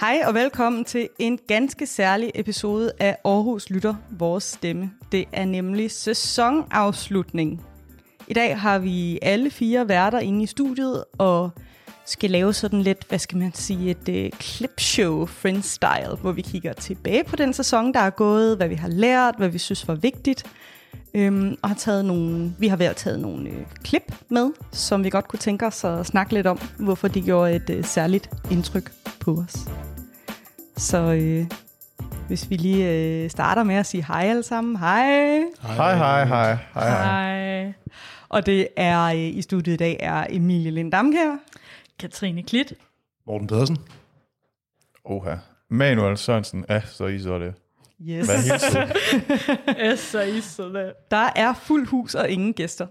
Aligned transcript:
Hej 0.00 0.22
og 0.26 0.34
velkommen 0.34 0.84
til 0.84 1.08
en 1.18 1.38
ganske 1.48 1.86
særlig 1.86 2.30
episode 2.34 2.92
af 3.00 3.16
Aarhus 3.24 3.70
Lytter 3.70 3.94
Vores 4.10 4.44
Stemme. 4.44 4.90
Det 5.12 5.24
er 5.32 5.44
nemlig 5.44 5.90
sæsonafslutning. 5.90 7.62
I 8.28 8.34
dag 8.34 8.60
har 8.60 8.78
vi 8.78 9.18
alle 9.22 9.50
fire 9.50 9.88
værter 9.88 10.18
inde 10.18 10.42
i 10.42 10.46
studiet 10.46 11.04
og 11.18 11.50
skal 12.06 12.30
lave 12.30 12.52
sådan 12.52 12.82
lidt, 12.82 13.04
hvad 13.08 13.18
skal 13.18 13.38
man 13.38 13.54
sige, 13.54 13.90
et 13.90 14.08
øh, 14.08 14.24
uh, 14.24 14.38
clipshow 14.40 15.26
friend-style, 15.26 16.16
hvor 16.20 16.32
vi 16.32 16.42
kigger 16.42 16.72
tilbage 16.72 17.24
på 17.24 17.36
den 17.36 17.52
sæson, 17.52 17.94
der 17.94 18.00
er 18.00 18.10
gået, 18.10 18.56
hvad 18.56 18.68
vi 18.68 18.74
har 18.74 18.88
lært, 18.88 19.34
hvad 19.38 19.48
vi 19.48 19.58
synes 19.58 19.88
var 19.88 19.94
vigtigt, 19.94 20.44
øhm, 21.14 21.56
og 21.62 21.68
har 21.68 21.76
taget 21.76 22.04
nogle, 22.04 22.52
vi 22.58 22.68
har 22.68 22.76
været 22.76 22.96
taget 22.96 23.20
nogle 23.20 23.48
øh, 23.48 23.66
klip 23.84 24.14
med, 24.28 24.50
som 24.72 25.04
vi 25.04 25.10
godt 25.10 25.28
kunne 25.28 25.40
tænke 25.40 25.66
os 25.66 25.84
at 25.84 26.06
snakke 26.06 26.34
lidt 26.34 26.46
om, 26.46 26.60
hvorfor 26.78 27.08
de 27.08 27.22
gjorde 27.22 27.54
et 27.54 27.70
øh, 27.70 27.84
særligt 27.84 28.30
indtryk 28.50 28.92
på 29.20 29.44
os. 29.48 29.85
Så 30.76 30.98
øh, 30.98 31.46
hvis 32.26 32.50
vi 32.50 32.56
lige 32.56 32.90
øh, 32.90 33.30
starter 33.30 33.62
med 33.62 33.74
at 33.74 33.86
sige 33.86 34.04
hej 34.04 34.22
alle 34.24 34.42
sammen. 34.42 34.76
Hej. 34.76 35.38
Hej, 35.62 35.96
hej, 35.96 36.24
hej. 36.24 36.56
Hej, 36.74 36.88
hej. 36.88 37.72
Og 38.28 38.46
det 38.46 38.68
er 38.76 39.04
øh, 39.04 39.16
i 39.16 39.42
studiet 39.42 39.74
i 39.74 39.76
dag 39.76 39.96
er 40.00 40.26
Emilie 40.30 40.70
Lindam 40.70 41.12
her. 41.12 41.36
Katrine 41.98 42.42
Klit. 42.42 42.74
Morten 43.26 43.46
Pedersen. 43.46 43.78
Oha. 45.04 45.34
Manuel 45.70 46.16
Sørensen. 46.16 46.64
Ja, 46.68 46.80
så 46.80 47.06
I 47.06 47.18
så 47.18 47.38
det. 47.38 47.54
Yes. 48.02 48.26
Hvad 48.26 48.36
yes, 49.92 50.00
så 50.12 50.20
I 50.20 50.40
så 50.40 50.68
det. 50.68 50.92
Der 51.10 51.28
er 51.36 51.54
fuld 51.54 51.86
hus 51.86 52.14
og 52.14 52.28
ingen 52.30 52.52
gæster. 52.52 52.86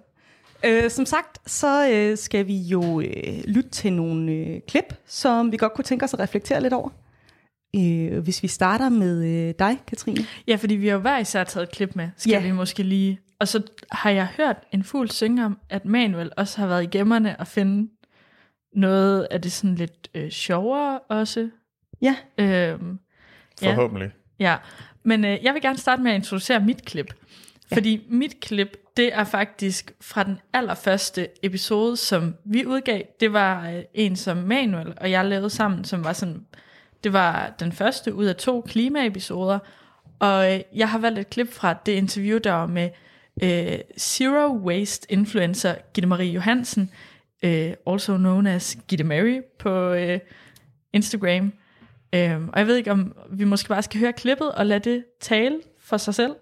Øh, 0.64 0.92
som 0.92 1.06
sagt, 1.06 1.40
så 1.46 1.90
øh, 1.90 2.18
skal 2.18 2.48
vi 2.48 2.58
jo 2.58 3.02
øh, 3.02 3.44
lytte 3.48 3.70
til 3.70 3.94
nogle 3.94 4.32
øh, 4.32 4.62
klip, 4.68 4.94
som 5.08 5.52
vi 5.52 5.58
godt 5.58 5.74
kunne 5.74 5.86
tænke 5.86 6.06
os 6.06 6.14
at 6.14 6.20
reflektere 6.20 6.62
lidt 6.62 6.74
over. 6.74 6.90
Øh, 7.78 8.20
hvis 8.24 8.44
vi 8.44 8.48
starter 8.48 8.90
med 8.90 9.24
øh, 9.26 9.54
dig, 9.60 9.78
Katrine. 9.88 10.26
Ja, 10.48 10.56
fordi 10.56 10.76
vi 10.76 10.88
har 10.88 10.94
jo 10.94 11.00
hver 11.02 11.18
især 11.18 11.44
taget 11.44 11.64
et 11.64 11.72
klip 11.76 11.96
med, 11.96 12.10
skal 12.18 12.32
Ja. 12.32 12.42
vi 12.42 12.52
måske 12.52 12.84
lige. 12.84 13.20
Og 13.40 13.48
så 13.48 13.62
har 13.92 14.10
jeg 14.10 14.28
hørt 14.38 14.58
en 14.72 14.84
fugl 14.84 15.12
synge 15.12 15.46
om, 15.46 15.58
at 15.70 15.86
Manuel 15.86 16.32
også 16.38 16.58
har 16.60 16.68
været 16.68 16.84
i 16.84 16.98
gemmerne 16.98 17.40
og 17.40 17.48
finde 17.48 17.90
noget 18.76 19.28
af 19.32 19.42
det 19.42 19.52
sådan 19.52 19.76
lidt 19.76 20.08
øh, 20.16 20.30
sjovere 20.32 21.00
også. 21.00 21.50
Ja. 22.02 22.16
Øhm, 22.38 23.00
Ja. 23.62 23.70
Forhåbentlig. 23.70 24.12
Ja, 24.40 24.56
men 25.04 25.26
øh, 25.26 25.38
jeg 25.44 25.54
vil 25.54 25.62
gerne 25.62 25.78
starte 25.78 26.02
med 26.02 26.12
at 26.12 26.16
introducere 26.16 26.60
mit 26.60 26.86
klip. 26.86 27.14
Ja. 27.72 27.76
Fordi 27.76 28.06
mit 28.10 28.40
klip, 28.42 28.78
det 28.98 29.14
er 29.14 29.24
faktisk 29.24 29.92
fra 30.02 30.24
den 30.24 30.40
allerførste 30.54 31.28
episode, 31.44 31.98
som 31.98 32.36
vi 32.46 32.66
udgav. 32.66 33.02
Det 33.20 33.34
var 33.34 33.70
øh, 33.70 33.82
en, 33.94 34.16
som 34.16 34.38
Manuel 34.38 34.94
og 34.98 35.12
jeg 35.12 35.26
lavede 35.26 35.50
sammen, 35.50 35.84
som 35.84 36.04
var 36.04 36.14
sådan... 36.14 36.46
Det 37.06 37.14
var 37.14 37.56
den 37.60 37.72
første 37.72 38.14
ud 38.14 38.26
af 38.26 38.36
to 38.36 38.62
klimaepisoder. 38.62 39.60
Og 40.20 40.54
øh, 40.54 40.60
jeg 40.76 40.90
har 40.90 41.00
valgt 41.00 41.20
et 41.20 41.30
klip 41.30 41.54
fra 41.54 41.74
det 41.74 41.92
interview, 41.92 42.38
der 42.38 42.52
var 42.52 42.66
med 42.66 42.90
øh, 43.44 43.80
Zero 44.00 44.58
Waste 44.58 45.12
Influencer 45.12 45.76
Gitte 45.94 46.08
Marie 46.08 46.32
Johansen, 46.32 46.92
øh, 47.44 47.74
also 47.88 48.18
known 48.18 48.48
as 48.48 48.78
Gitte 48.88 49.04
Mary 49.04 49.42
på 49.60 49.70
øh, 49.70 50.20
Instagram. 50.94 51.54
Øh, 52.16 52.48
og 52.48 52.60
jeg 52.60 52.68
ved 52.68 52.76
ikke, 52.76 52.92
om 52.92 53.16
vi 53.32 53.44
måske 53.44 53.70
bare 53.70 53.84
skal 53.84 54.00
høre 54.00 54.14
klippet 54.14 54.52
og 54.52 54.66
lade 54.66 54.90
det 54.90 55.06
tale 55.22 55.62
for 55.80 55.98
sig 55.98 56.16
selv. 56.16 56.36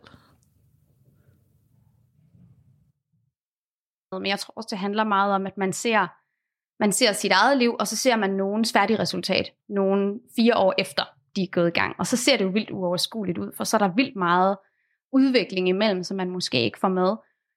Men 4.12 4.26
jeg 4.26 4.40
tror 4.40 4.54
også, 4.56 4.68
det 4.72 4.78
handler 4.78 5.04
meget 5.04 5.34
om, 5.34 5.48
at 5.48 5.58
man 5.58 5.74
ser, 5.74 6.08
man 6.80 6.92
ser 6.92 7.12
sit 7.12 7.32
eget 7.32 7.58
liv, 7.58 7.76
og 7.80 7.88
så 7.88 7.98
ser 7.98 8.16
man 8.16 8.30
nogens 8.30 8.74
færdige 8.74 9.00
resultat, 9.00 9.52
nogen 9.70 10.20
fire 10.36 10.58
år 10.58 10.74
efter, 10.78 11.04
de 11.36 11.44
er 11.44 11.48
gået 11.52 11.68
i 11.68 11.80
gang. 11.80 11.96
Og 12.00 12.08
så 12.08 12.18
ser 12.18 12.38
det 12.38 12.46
jo 12.46 12.50
vildt 12.50 12.72
uoverskueligt 12.72 13.38
ud, 13.38 13.52
for 13.58 13.64
så 13.64 13.78
er 13.78 13.80
der 13.80 13.96
vildt 13.96 14.16
meget 14.16 14.58
udvikling 15.14 15.70
imellem, 15.70 16.04
som 16.04 16.18
man 16.18 16.30
måske 16.30 16.62
ikke 16.62 16.80
får 16.80 16.88
med. 16.88 17.16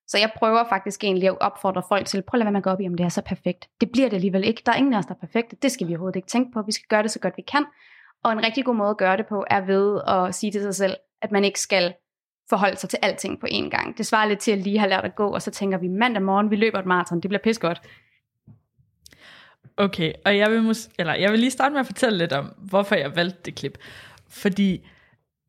Så 0.08 0.18
jeg 0.18 0.32
prøver 0.36 0.64
faktisk 0.68 1.04
egentlig 1.04 1.28
at 1.28 1.38
opfordre 1.40 1.82
folk 1.88 2.06
til, 2.06 2.22
prøv 2.22 2.38
at 2.38 2.38
lade 2.38 2.46
være 2.46 2.52
med 2.52 2.60
at 2.60 2.64
gå 2.64 2.70
op 2.70 2.80
i, 2.80 2.88
om 2.88 2.94
det 2.94 3.04
er 3.04 3.08
så 3.08 3.22
perfekt. 3.22 3.68
Det 3.80 3.90
bliver 3.90 4.08
det 4.08 4.16
alligevel 4.16 4.44
ikke. 4.44 4.62
Der 4.66 4.72
er 4.72 4.76
ingen 4.76 4.94
af 4.94 4.98
os, 4.98 5.06
der 5.06 5.14
er 5.14 5.18
perfekte. 5.18 5.56
Det 5.62 5.72
skal 5.72 5.88
vi 5.88 5.92
overhovedet 5.92 6.16
ikke 6.16 6.28
tænke 6.28 6.52
på. 6.52 6.62
Vi 6.62 6.72
skal 6.72 6.86
gøre 6.88 7.02
det 7.02 7.10
så 7.10 7.20
godt 7.20 7.36
vi 7.36 7.42
kan. 7.42 7.64
Og 8.24 8.32
en 8.32 8.44
rigtig 8.44 8.64
god 8.64 8.74
måde 8.74 8.90
at 8.90 8.96
gøre 8.96 9.16
det 9.16 9.26
på, 9.26 9.44
er 9.50 9.60
ved 9.60 10.00
at 10.06 10.34
sige 10.34 10.52
til 10.52 10.62
sig 10.62 10.74
selv, 10.74 10.96
at 11.22 11.32
man 11.32 11.44
ikke 11.44 11.60
skal 11.60 11.94
forholde 12.48 12.76
sig 12.76 12.90
til 12.90 12.98
alting 13.02 13.40
på 13.40 13.46
én 13.50 13.68
gang. 13.68 13.98
Det 13.98 14.06
svarer 14.06 14.28
lidt 14.28 14.38
til 14.38 14.52
at 14.52 14.58
lige 14.58 14.78
have 14.78 14.88
lært 14.88 15.04
at 15.04 15.14
gå, 15.14 15.28
og 15.28 15.42
så 15.42 15.50
tænker 15.50 15.78
vi, 15.78 15.88
mandag 15.88 16.22
morgen, 16.22 16.50
vi 16.50 16.56
løber 16.56 16.78
et 16.78 16.86
maraton, 16.86 17.20
det 17.20 17.28
bliver 17.28 17.42
pis 17.42 17.58
godt. 17.58 17.82
Okay, 19.76 20.12
og 20.24 20.38
jeg 20.38 20.50
vil, 20.50 20.62
mus- 20.62 20.88
eller 20.98 21.14
jeg 21.14 21.30
vil 21.32 21.40
lige 21.40 21.50
starte 21.50 21.72
med 21.72 21.80
at 21.80 21.86
fortælle 21.86 22.18
lidt 22.18 22.32
om, 22.32 22.52
hvorfor 22.58 22.94
jeg 22.94 23.16
valgte 23.16 23.38
det 23.44 23.54
klip. 23.54 23.78
Fordi 24.28 24.86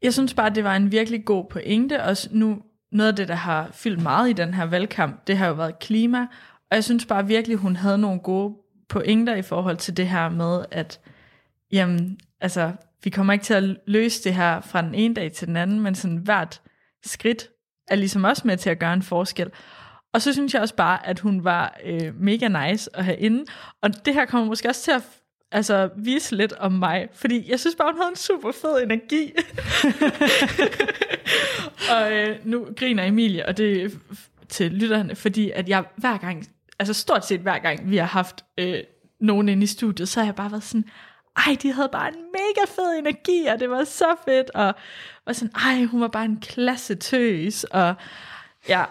jeg 0.02 0.14
synes 0.14 0.34
bare, 0.34 0.50
det 0.50 0.64
var 0.64 0.76
en 0.76 0.92
virkelig 0.92 1.26
god 1.26 1.46
pointe, 1.50 2.04
og 2.04 2.18
nu 2.32 2.62
noget 2.92 3.10
af 3.10 3.16
det, 3.16 3.28
der 3.28 3.36
har 3.36 3.70
fyldt 3.74 4.02
meget 4.02 4.30
i 4.30 4.34
den 4.34 4.54
her 4.54 4.66
valgkamp, 4.66 5.28
det 5.28 5.38
har 5.38 5.48
jo 5.48 5.54
været 5.54 5.80
klima, 5.80 6.22
og 6.72 6.76
jeg 6.76 6.84
synes 6.84 7.06
bare 7.06 7.28
virkelig, 7.28 7.58
hun 7.58 7.76
havde 7.76 7.98
nogle 7.98 8.20
gode 8.20 8.56
pointer 8.90 9.36
i 9.36 9.42
forhold 9.42 9.78
til 9.78 9.98
det 9.98 10.08
her 10.08 10.30
med, 10.30 10.66
at 10.72 11.00
jamen, 11.72 12.20
altså, 12.42 12.72
vi 13.04 13.10
kommer 13.10 13.34
ikke 13.34 13.46
til 13.46 13.54
at 13.54 13.78
løse 13.88 14.24
det 14.24 14.34
her 14.34 14.62
fra 14.62 14.82
den 14.82 14.96
ene 14.96 15.14
dag 15.14 15.32
til 15.32 15.48
den 15.48 15.58
anden, 15.58 15.80
men 15.80 15.96
sådan 15.96 16.18
hvert 16.18 16.62
skridt 17.06 17.50
er 17.88 17.96
ligesom 17.96 18.24
også 18.24 18.42
med 18.46 18.58
til 18.58 18.70
at 18.70 18.80
gøre 18.80 18.94
en 18.94 19.02
forskel. 19.02 19.52
Og 20.18 20.22
så 20.22 20.34
synes 20.34 20.54
jeg 20.54 20.62
også 20.62 20.76
bare, 20.76 21.08
at 21.08 21.20
hun 21.20 21.44
var 21.44 21.78
øh, 21.86 22.22
mega 22.22 22.48
nice 22.48 22.90
at 22.94 23.06
have 23.06 23.18
inde. 23.18 23.46
Og 23.82 24.06
det 24.06 24.14
her 24.14 24.26
kommer 24.26 24.48
måske 24.48 24.70
også 24.70 24.82
til 24.82 24.92
at 24.92 25.02
altså, 25.52 25.90
vise 25.98 26.36
lidt 26.36 26.54
om 26.54 26.72
mig, 26.72 27.08
fordi 27.14 27.52
jeg 27.52 27.60
synes 27.60 27.76
bare, 27.76 27.92
hun 27.92 28.02
havde 28.02 28.10
en 28.10 28.16
super 28.16 28.52
fed 28.52 28.84
energi. 28.84 29.34
og 31.94 32.14
øh, 32.14 32.38
nu 32.44 32.68
griner 32.78 33.04
Emilie, 33.06 33.46
og 33.46 33.58
det 33.58 33.84
er 33.84 33.90
til 34.50 34.72
lytterne, 34.72 35.16
fordi 35.16 35.52
at 35.52 35.70
jeg 35.70 35.84
hver 35.96 36.18
gang, 36.18 36.48
altså 36.80 36.94
stort 36.94 37.26
set 37.26 37.40
hver 37.40 37.60
gang, 37.60 37.90
vi 37.90 37.98
har 37.98 38.06
haft 38.06 38.46
øh, 38.58 38.80
nogen 39.20 39.50
inde 39.50 39.64
i 39.64 39.68
studiet, 39.68 40.10
så 40.10 40.20
har 40.20 40.28
jeg 40.28 40.36
bare 40.36 40.52
været 40.52 40.64
sådan, 40.64 40.86
ej, 41.38 41.58
de 41.62 41.74
havde 41.74 41.90
bare 41.92 42.08
en 42.08 42.16
mega 42.34 42.66
fed 42.76 43.00
energi, 43.00 43.46
og 43.46 43.60
det 43.60 43.70
var 43.70 43.84
så 43.84 44.16
fedt, 44.26 44.50
og 44.50 44.76
var 45.26 45.34
sådan, 45.34 45.52
ej, 45.56 45.84
hun 45.84 46.02
var 46.02 46.08
bare 46.08 46.26
en 46.26 46.40
klasse 46.42 46.96
tøs, 46.96 47.64
og 47.64 47.96
ja. 48.70 48.84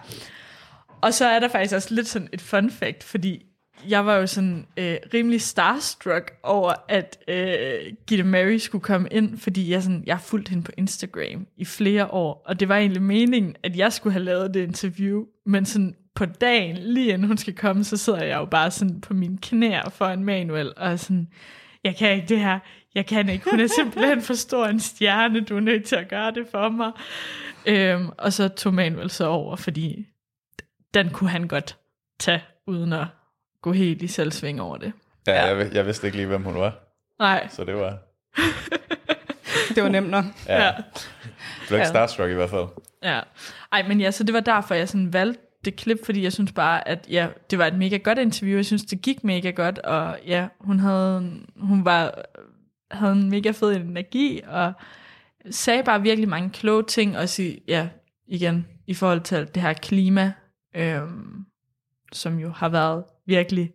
Og 1.01 1.15
så 1.15 1.25
er 1.27 1.41
der 1.41 1.49
faktisk 1.49 1.75
også 1.75 1.95
lidt 1.95 2.07
sådan 2.07 2.29
et 2.33 2.41
fun 2.41 2.71
fact, 2.71 3.05
fordi 3.05 3.47
jeg 3.89 4.07
var 4.07 4.17
jo 4.17 4.27
sådan 4.27 4.67
øh, 4.77 4.97
rimelig 5.15 5.41
starstruck 5.41 6.33
over, 6.43 6.73
at 6.89 7.19
øh, 7.29 7.93
Gitte 8.07 8.25
Mary 8.25 8.57
skulle 8.57 8.83
komme 8.83 9.09
ind, 9.11 9.39
fordi 9.39 9.71
jeg, 9.71 9.83
sådan, 9.83 10.03
jeg 10.06 10.21
fulgte 10.21 10.51
hende 10.51 10.65
på 10.65 10.73
Instagram 10.77 11.47
i 11.56 11.65
flere 11.65 12.06
år, 12.06 12.43
og 12.47 12.61
det 12.61 12.69
var 12.69 12.77
egentlig 12.77 13.03
meningen, 13.03 13.56
at 13.62 13.77
jeg 13.77 13.93
skulle 13.93 14.12
have 14.12 14.25
lavet 14.25 14.55
det 14.55 14.62
interview, 14.62 15.25
men 15.47 15.65
sådan 15.65 15.95
på 16.15 16.27
dagen, 16.27 16.77
lige 16.77 17.12
inden 17.12 17.27
hun 17.27 17.37
skal 17.37 17.55
komme, 17.55 17.85
så 17.85 17.97
sidder 17.97 18.25
jeg 18.25 18.37
jo 18.37 18.45
bare 18.45 18.71
sådan 18.71 19.01
på 19.01 19.15
mine 19.15 19.39
knæer 19.43 19.89
foran 19.89 20.25
Manuel, 20.25 20.73
og 20.77 20.99
sådan, 20.99 21.29
jeg 21.85 21.97
kan 21.97 22.15
ikke 22.15 22.29
det 22.29 22.41
her, 22.41 22.59
jeg 22.95 23.06
kan 23.06 23.29
ikke, 23.29 23.51
hun 23.51 23.61
er 23.61 23.67
simpelthen 23.67 24.23
for 24.23 24.35
stor 24.35 24.67
en 24.67 24.81
stjerne, 24.81 25.41
du 25.41 25.56
er 25.56 25.61
nødt 25.61 25.85
til 25.85 25.97
at 25.97 26.09
gøre 26.09 26.31
det 26.31 26.47
for 26.51 26.69
mig. 26.69 26.93
Øhm, 27.67 28.09
og 28.19 28.33
så 28.33 28.49
tog 28.49 28.75
Manuel 28.75 29.11
så 29.11 29.27
over, 29.27 29.56
fordi 29.56 30.06
den 30.97 31.11
kunne 31.11 31.31
han 31.31 31.49
godt 31.49 31.77
tage, 32.19 32.43
uden 32.67 32.93
at 32.93 33.07
gå 33.62 33.73
helt 33.73 34.03
i 34.03 34.07
selvsving 34.07 34.61
over 34.61 34.77
det. 34.77 34.93
Ja, 35.27 35.47
jeg, 35.47 35.57
vid- 35.59 35.75
jeg 35.75 35.87
vidste 35.87 36.07
ikke 36.07 36.17
lige, 36.17 36.27
hvem 36.27 36.43
hun 36.43 36.55
var. 36.55 36.79
Nej, 37.19 37.49
Så 37.51 37.65
det 37.65 37.75
var... 37.75 37.99
Det 39.75 39.83
var 39.83 39.89
nemt 39.89 40.11
nok. 40.11 40.25
Ja. 40.47 40.55
Ja. 40.56 40.65
ja. 40.65 40.73
blev 41.69 41.79
ikke 41.79 41.79
Ja. 41.79 41.85
starstruck 41.85 42.31
i 42.31 42.35
hvert 42.35 42.51
fald. 42.51 42.67
ja. 43.03 43.21
Ej, 43.73 43.89
men 43.89 44.01
ja, 44.01 44.11
så 44.11 44.25
det 44.25 44.35
var 44.35 44.41
derfor, 44.41 44.75
jeg 44.75 44.89
sådan 44.89 45.12
valgte 45.12 45.41
det 45.65 45.77
klip, 45.77 45.99
fordi 46.05 46.23
jeg 46.23 46.33
synes 46.33 46.53
bare, 46.53 46.89
at 46.89 47.06
ja, 47.11 47.29
det 47.51 47.59
var 47.59 47.67
et 47.67 47.75
mega 47.75 47.97
godt 47.97 48.19
interview. 48.19 48.56
Jeg 48.56 48.67
synes, 48.67 48.82
det 48.85 49.03
gik 49.03 49.25
mega 49.25 49.50
godt, 49.50 49.79
og 49.79 50.19
ja, 50.26 50.47
hun 50.61 50.81
havde, 50.81 51.41
hun 51.56 51.85
var, 51.85 52.15
havde 52.91 53.12
en 53.12 53.31
mega 53.31 53.50
fed 53.50 53.76
energi, 53.76 54.41
og 54.49 54.73
sagde 55.50 55.82
bare 55.82 56.03
virkelig 56.03 56.29
mange 56.29 56.50
kloge 56.50 56.82
ting, 56.82 57.19
også 57.19 57.43
i, 57.43 57.62
ja, 57.69 57.88
igen, 58.26 58.67
i 58.87 58.94
forhold 58.94 59.20
til 59.20 59.49
det 59.55 59.62
her 59.62 59.73
klima, 59.73 60.32
øhm, 60.76 61.46
som 62.12 62.38
jo 62.38 62.50
har 62.50 62.69
været 62.69 63.05
virkelig 63.26 63.73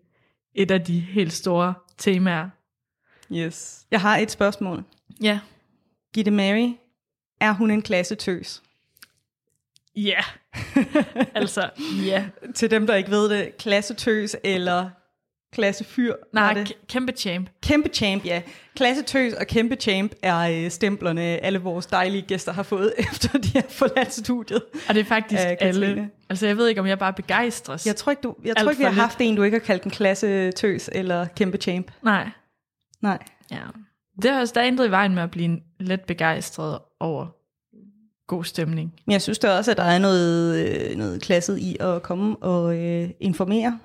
et 0.54 0.72
af 0.72 0.82
de 0.82 1.00
helt 1.00 1.34
store 1.34 1.74
temaer. 1.98 2.50
Yes. 3.32 3.86
Jeg 3.92 4.02
har 4.02 4.18
et 4.18 4.32
spørgsmål. 4.32 4.84
Ja. 5.22 5.40
Gitte 6.14 6.32
Mary, 6.32 6.74
er 7.40 7.52
hun 7.52 7.72
en 7.72 7.82
klasse 7.82 8.16
tøs? 8.16 8.64
Ja. 9.96 10.20
altså, 11.36 11.70
ja. 12.06 12.30
Til 12.56 12.72
dem, 12.72 12.88
der 12.88 12.96
ikke 12.96 13.12
ved 13.12 13.30
det, 13.30 13.58
klasse 13.58 13.94
tøs 13.94 14.36
eller 14.44 14.90
klasse 15.54 15.84
fyr? 15.84 16.14
Nej, 16.34 16.54
det? 16.54 16.74
kæmpe 16.90 17.12
champ. 17.18 17.50
Kæmpe 17.62 17.90
champ, 17.94 18.26
ja. 18.26 18.42
Klasse 18.76 19.04
tøs 19.04 19.34
og 19.34 19.48
kæmpe 19.48 19.76
champ 19.76 20.12
er 20.24 20.38
øh, 20.66 20.72
stemplerne, 20.72 21.22
alle 21.22 21.60
vores 21.60 21.86
dejlige 21.86 22.22
gæster 22.22 22.54
har 22.54 22.64
fået, 22.64 22.94
efter 23.12 23.40
de 23.40 23.50
har 23.54 23.66
forladt 23.70 24.14
studiet. 24.14 24.62
Og 24.90 24.96
det 24.96 25.02
er 25.02 25.06
faktisk 25.06 25.42
Katrine. 25.44 25.86
alle. 25.88 26.10
Altså, 26.30 26.48
jeg 26.48 26.58
ved 26.58 26.68
ikke, 26.68 26.82
om 26.82 26.88
jeg 26.88 27.00
bare 27.00 27.14
begejstres. 27.14 27.88
Jeg 27.88 27.96
tror 27.96 28.10
ikke, 28.10 28.22
du, 28.22 28.36
jeg 28.46 28.58
tror 28.58 28.70
ikke 28.70 28.78
vi 28.78 28.84
har 28.84 28.92
lidt. 28.92 29.02
haft 29.02 29.18
en, 29.22 29.36
du 29.36 29.44
ikke 29.44 29.56
har 29.60 29.66
kaldt 29.66 29.84
en 29.84 29.92
klasse 29.92 30.52
tøs 30.52 30.90
eller 30.94 31.26
kæmpe 31.36 31.58
champ. 31.58 31.92
Nej. 32.04 32.30
Nej. 33.02 33.18
Ja. 33.52 33.62
Det 34.22 34.32
har 34.32 34.40
også 34.40 34.54
der 34.56 34.62
er 34.62 34.86
i 34.86 34.92
vejen 34.92 35.16
med 35.16 35.24
at 35.24 35.32
blive 35.32 35.60
lidt 35.80 36.06
begejstret 36.06 36.80
over 37.00 37.28
god 38.28 38.44
stemning. 38.44 38.94
Men 39.06 39.12
jeg 39.12 39.22
synes 39.22 39.40
da 39.40 39.58
også, 39.58 39.72
at 39.72 39.78
der 39.78 39.84
er 39.84 40.00
noget, 40.00 40.68
øh, 40.68 40.98
noget 40.98 41.22
klasset 41.22 41.60
i 41.60 41.78
at 41.80 42.04
komme 42.04 42.36
og 42.36 42.78
øh, 42.78 43.10
informere 43.20 43.80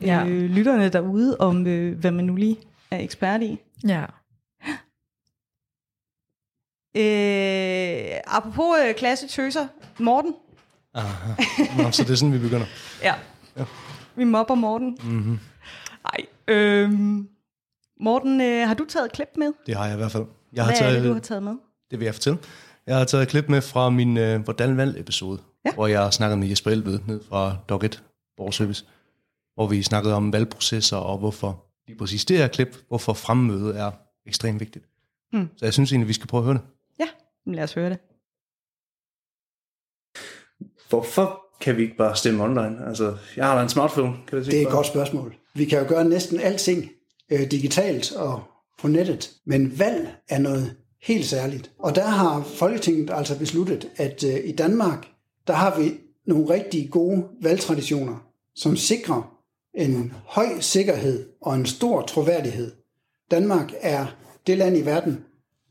Ja. 0.00 0.24
øh, 0.26 0.50
lytterne 0.50 0.88
derude 0.88 1.36
om, 1.38 1.66
øh, 1.66 1.98
hvad 1.98 2.10
man 2.10 2.24
nu 2.24 2.36
lige 2.36 2.56
er 2.90 2.98
ekspert 2.98 3.42
i. 3.42 3.58
Ja. 3.88 4.04
Øh, 6.96 8.20
apropos 8.26 8.76
øh, 8.88 8.94
klasse 8.94 9.28
tøser, 9.28 9.66
Morten. 9.98 10.34
Aha. 10.94 11.32
Nå, 11.82 11.90
så 11.90 12.02
det 12.04 12.10
er 12.10 12.14
sådan, 12.14 12.32
vi 12.32 12.38
begynder. 12.38 12.66
Ja. 13.02 13.14
Ja. 13.56 13.64
Vi 14.16 14.24
mobber 14.24 14.54
Morten. 14.54 14.98
Mm-hmm. 15.02 15.38
Ej, 16.04 16.26
øhm, 16.48 17.28
Morten, 18.00 18.40
øh, 18.40 18.66
har 18.68 18.74
du 18.74 18.84
taget 18.84 19.06
et 19.06 19.12
klip 19.12 19.28
med? 19.36 19.52
Det 19.66 19.74
har 19.76 19.84
jeg 19.86 19.94
i 19.94 19.96
hvert 19.96 20.12
fald. 20.12 20.24
Jeg 20.52 20.64
har 20.64 20.70
Hvad 20.70 20.80
er 20.80 20.82
taget, 20.82 21.02
det, 21.02 21.08
du 21.08 21.12
har 21.12 21.20
taget 21.20 21.42
med? 21.42 21.52
det 21.90 21.98
vil 21.98 22.04
jeg 22.04 22.14
fortælle. 22.14 22.38
Jeg 22.86 22.96
har 22.96 23.04
taget 23.04 23.22
et 23.22 23.28
klip 23.28 23.48
med 23.48 23.62
fra 23.62 23.90
min 23.90 24.16
øh, 24.16 24.40
Hvordan 24.42 24.76
valg 24.76 25.00
episode, 25.00 25.38
Ja. 25.66 25.72
hvor 25.74 25.86
jeg 25.86 26.12
snakkede 26.12 26.36
med 26.40 26.48
Jesper 26.48 26.70
Elved 26.70 26.98
ned 27.06 27.20
fra 27.28 27.56
Dog 27.68 27.84
1 27.84 28.02
Borgerservice, 28.36 28.84
hvor 29.58 29.66
vi 29.66 29.82
snakkede 29.82 30.14
om 30.14 30.32
valgprocesser 30.32 30.96
og 30.96 31.18
hvorfor 31.18 31.64
lige 31.88 31.98
præcis 31.98 32.24
det 32.24 32.38
her 32.38 32.48
klip, 32.48 32.76
hvorfor 32.88 33.12
fremmøde 33.12 33.74
er 33.74 33.90
ekstremt 34.26 34.60
vigtigt. 34.60 34.84
Hmm. 35.32 35.48
Så 35.56 35.64
jeg 35.64 35.72
synes 35.72 35.92
egentlig, 35.92 36.08
vi 36.08 36.12
skal 36.12 36.26
prøve 36.26 36.40
at 36.40 36.44
høre 36.44 36.54
det. 36.54 36.62
Ja, 37.00 37.06
lad 37.52 37.64
os 37.64 37.74
høre 37.74 37.90
det. 37.90 37.98
Hvorfor 40.88 41.46
kan 41.60 41.76
vi 41.76 41.82
ikke 41.82 41.96
bare 41.96 42.16
stemme 42.16 42.44
online? 42.44 42.86
Altså, 42.86 43.16
jeg 43.36 43.46
har 43.46 43.56
da 43.56 43.62
en 43.62 43.68
smartphone, 43.68 44.16
kan 44.26 44.38
du 44.38 44.44
sige. 44.44 44.56
Det 44.56 44.62
er 44.62 44.66
et 44.66 44.72
godt 44.72 44.86
spørgsmål. 44.86 45.34
Vi 45.54 45.64
kan 45.64 45.78
jo 45.78 45.88
gøre 45.88 46.04
næsten 46.04 46.40
alting 46.40 46.90
øh, 47.30 47.50
digitalt 47.50 48.12
og 48.12 48.42
på 48.78 48.88
nettet, 48.88 49.30
men 49.46 49.78
valg 49.78 50.16
er 50.28 50.38
noget 50.38 50.76
helt 51.02 51.26
særligt. 51.26 51.70
Og 51.78 51.94
der 51.94 52.06
har 52.06 52.42
Folketinget 52.42 53.10
altså 53.10 53.38
besluttet, 53.38 53.88
at 53.96 54.24
øh, 54.24 54.48
i 54.48 54.52
Danmark, 54.52 55.08
der 55.46 55.52
har 55.52 55.80
vi 55.80 55.94
nogle 56.26 56.54
rigtig 56.54 56.90
gode 56.90 57.28
valgtraditioner, 57.42 58.16
som 58.54 58.76
sikrer 58.76 59.37
en 59.78 60.12
høj 60.26 60.60
sikkerhed 60.60 61.26
og 61.40 61.54
en 61.54 61.66
stor 61.66 62.02
troværdighed. 62.02 62.72
Danmark 63.30 63.72
er 63.80 64.06
det 64.46 64.58
land 64.58 64.76
i 64.76 64.86
verden, 64.86 65.18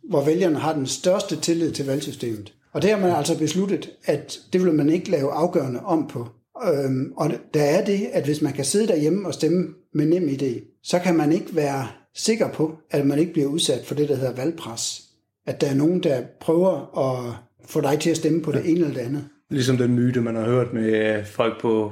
hvor 0.09 0.25
vælgerne 0.25 0.59
har 0.59 0.73
den 0.73 0.87
største 0.87 1.35
tillid 1.35 1.71
til 1.71 1.85
valgsystemet. 1.85 2.53
Og 2.73 2.81
det 2.81 2.89
har 2.89 2.99
man 2.99 3.11
altså 3.11 3.37
besluttet, 3.37 3.89
at 4.05 4.39
det 4.53 4.63
vil 4.63 4.73
man 4.73 4.89
ikke 4.89 5.11
lave 5.11 5.31
afgørende 5.31 5.79
om 5.79 6.07
på. 6.07 6.27
Øhm, 6.73 7.13
og 7.17 7.31
der 7.53 7.63
er 7.63 7.85
det, 7.85 8.09
at 8.13 8.25
hvis 8.25 8.41
man 8.41 8.53
kan 8.53 8.65
sidde 8.65 8.87
derhjemme 8.87 9.27
og 9.27 9.33
stemme 9.33 9.67
med 9.93 10.05
nem 10.05 10.29
idé, 10.29 10.79
så 10.83 10.99
kan 10.99 11.15
man 11.15 11.31
ikke 11.31 11.55
være 11.55 11.87
sikker 12.15 12.51
på, 12.51 12.77
at 12.91 13.07
man 13.07 13.19
ikke 13.19 13.33
bliver 13.33 13.47
udsat 13.47 13.85
for 13.85 13.95
det, 13.95 14.09
der 14.09 14.15
hedder 14.15 14.35
valgpres. 14.35 15.03
At 15.47 15.61
der 15.61 15.67
er 15.67 15.75
nogen, 15.75 16.03
der 16.03 16.21
prøver 16.41 16.97
at 16.97 17.35
få 17.65 17.81
dig 17.81 17.99
til 17.99 18.09
at 18.09 18.17
stemme 18.17 18.41
på 18.41 18.51
det 18.51 18.69
ene 18.69 18.79
eller 18.79 18.93
det 18.93 19.01
andet. 19.01 19.25
Ligesom 19.49 19.77
den 19.77 19.95
myte, 19.95 20.21
man 20.21 20.35
har 20.35 20.45
hørt 20.45 20.73
med 20.73 21.25
folk 21.25 21.61
på 21.61 21.91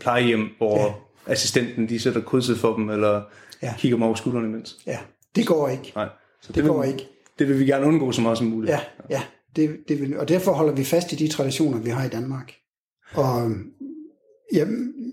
plejehjem, 0.00 0.48
hvor 0.58 0.78
ja. 0.78 0.92
Assistenten 1.26 1.88
de 1.88 1.98
sætter 2.00 2.20
krydset 2.20 2.58
for 2.58 2.76
dem, 2.76 2.90
eller 2.90 3.22
Ja. 3.62 3.74
kigger 3.78 3.96
dem 3.96 4.02
over 4.02 4.14
skuldrene 4.14 4.48
imens. 4.48 4.76
Ja, 4.86 4.98
det 5.36 5.46
går 5.46 5.68
ikke. 5.68 5.92
Nej. 5.96 6.08
Så 6.42 6.52
Det 6.52 6.64
vil, 6.64 6.72
går 6.72 6.84
ikke. 6.84 7.08
Det 7.38 7.48
vil 7.48 7.58
vi 7.58 7.64
gerne 7.66 7.86
undgå 7.86 8.12
så 8.12 8.20
meget 8.20 8.38
som 8.38 8.46
muligt. 8.46 8.70
Ja, 8.72 8.80
ja. 9.10 9.22
Det, 9.56 9.76
det 9.88 10.00
vil, 10.00 10.18
og 10.18 10.28
derfor 10.28 10.52
holder 10.52 10.72
vi 10.74 10.84
fast 10.84 11.12
i 11.12 11.16
de 11.16 11.28
traditioner, 11.28 11.78
vi 11.78 11.90
har 11.90 12.04
i 12.04 12.08
Danmark. 12.08 12.52
Og 13.12 13.50
ja, 14.54 14.64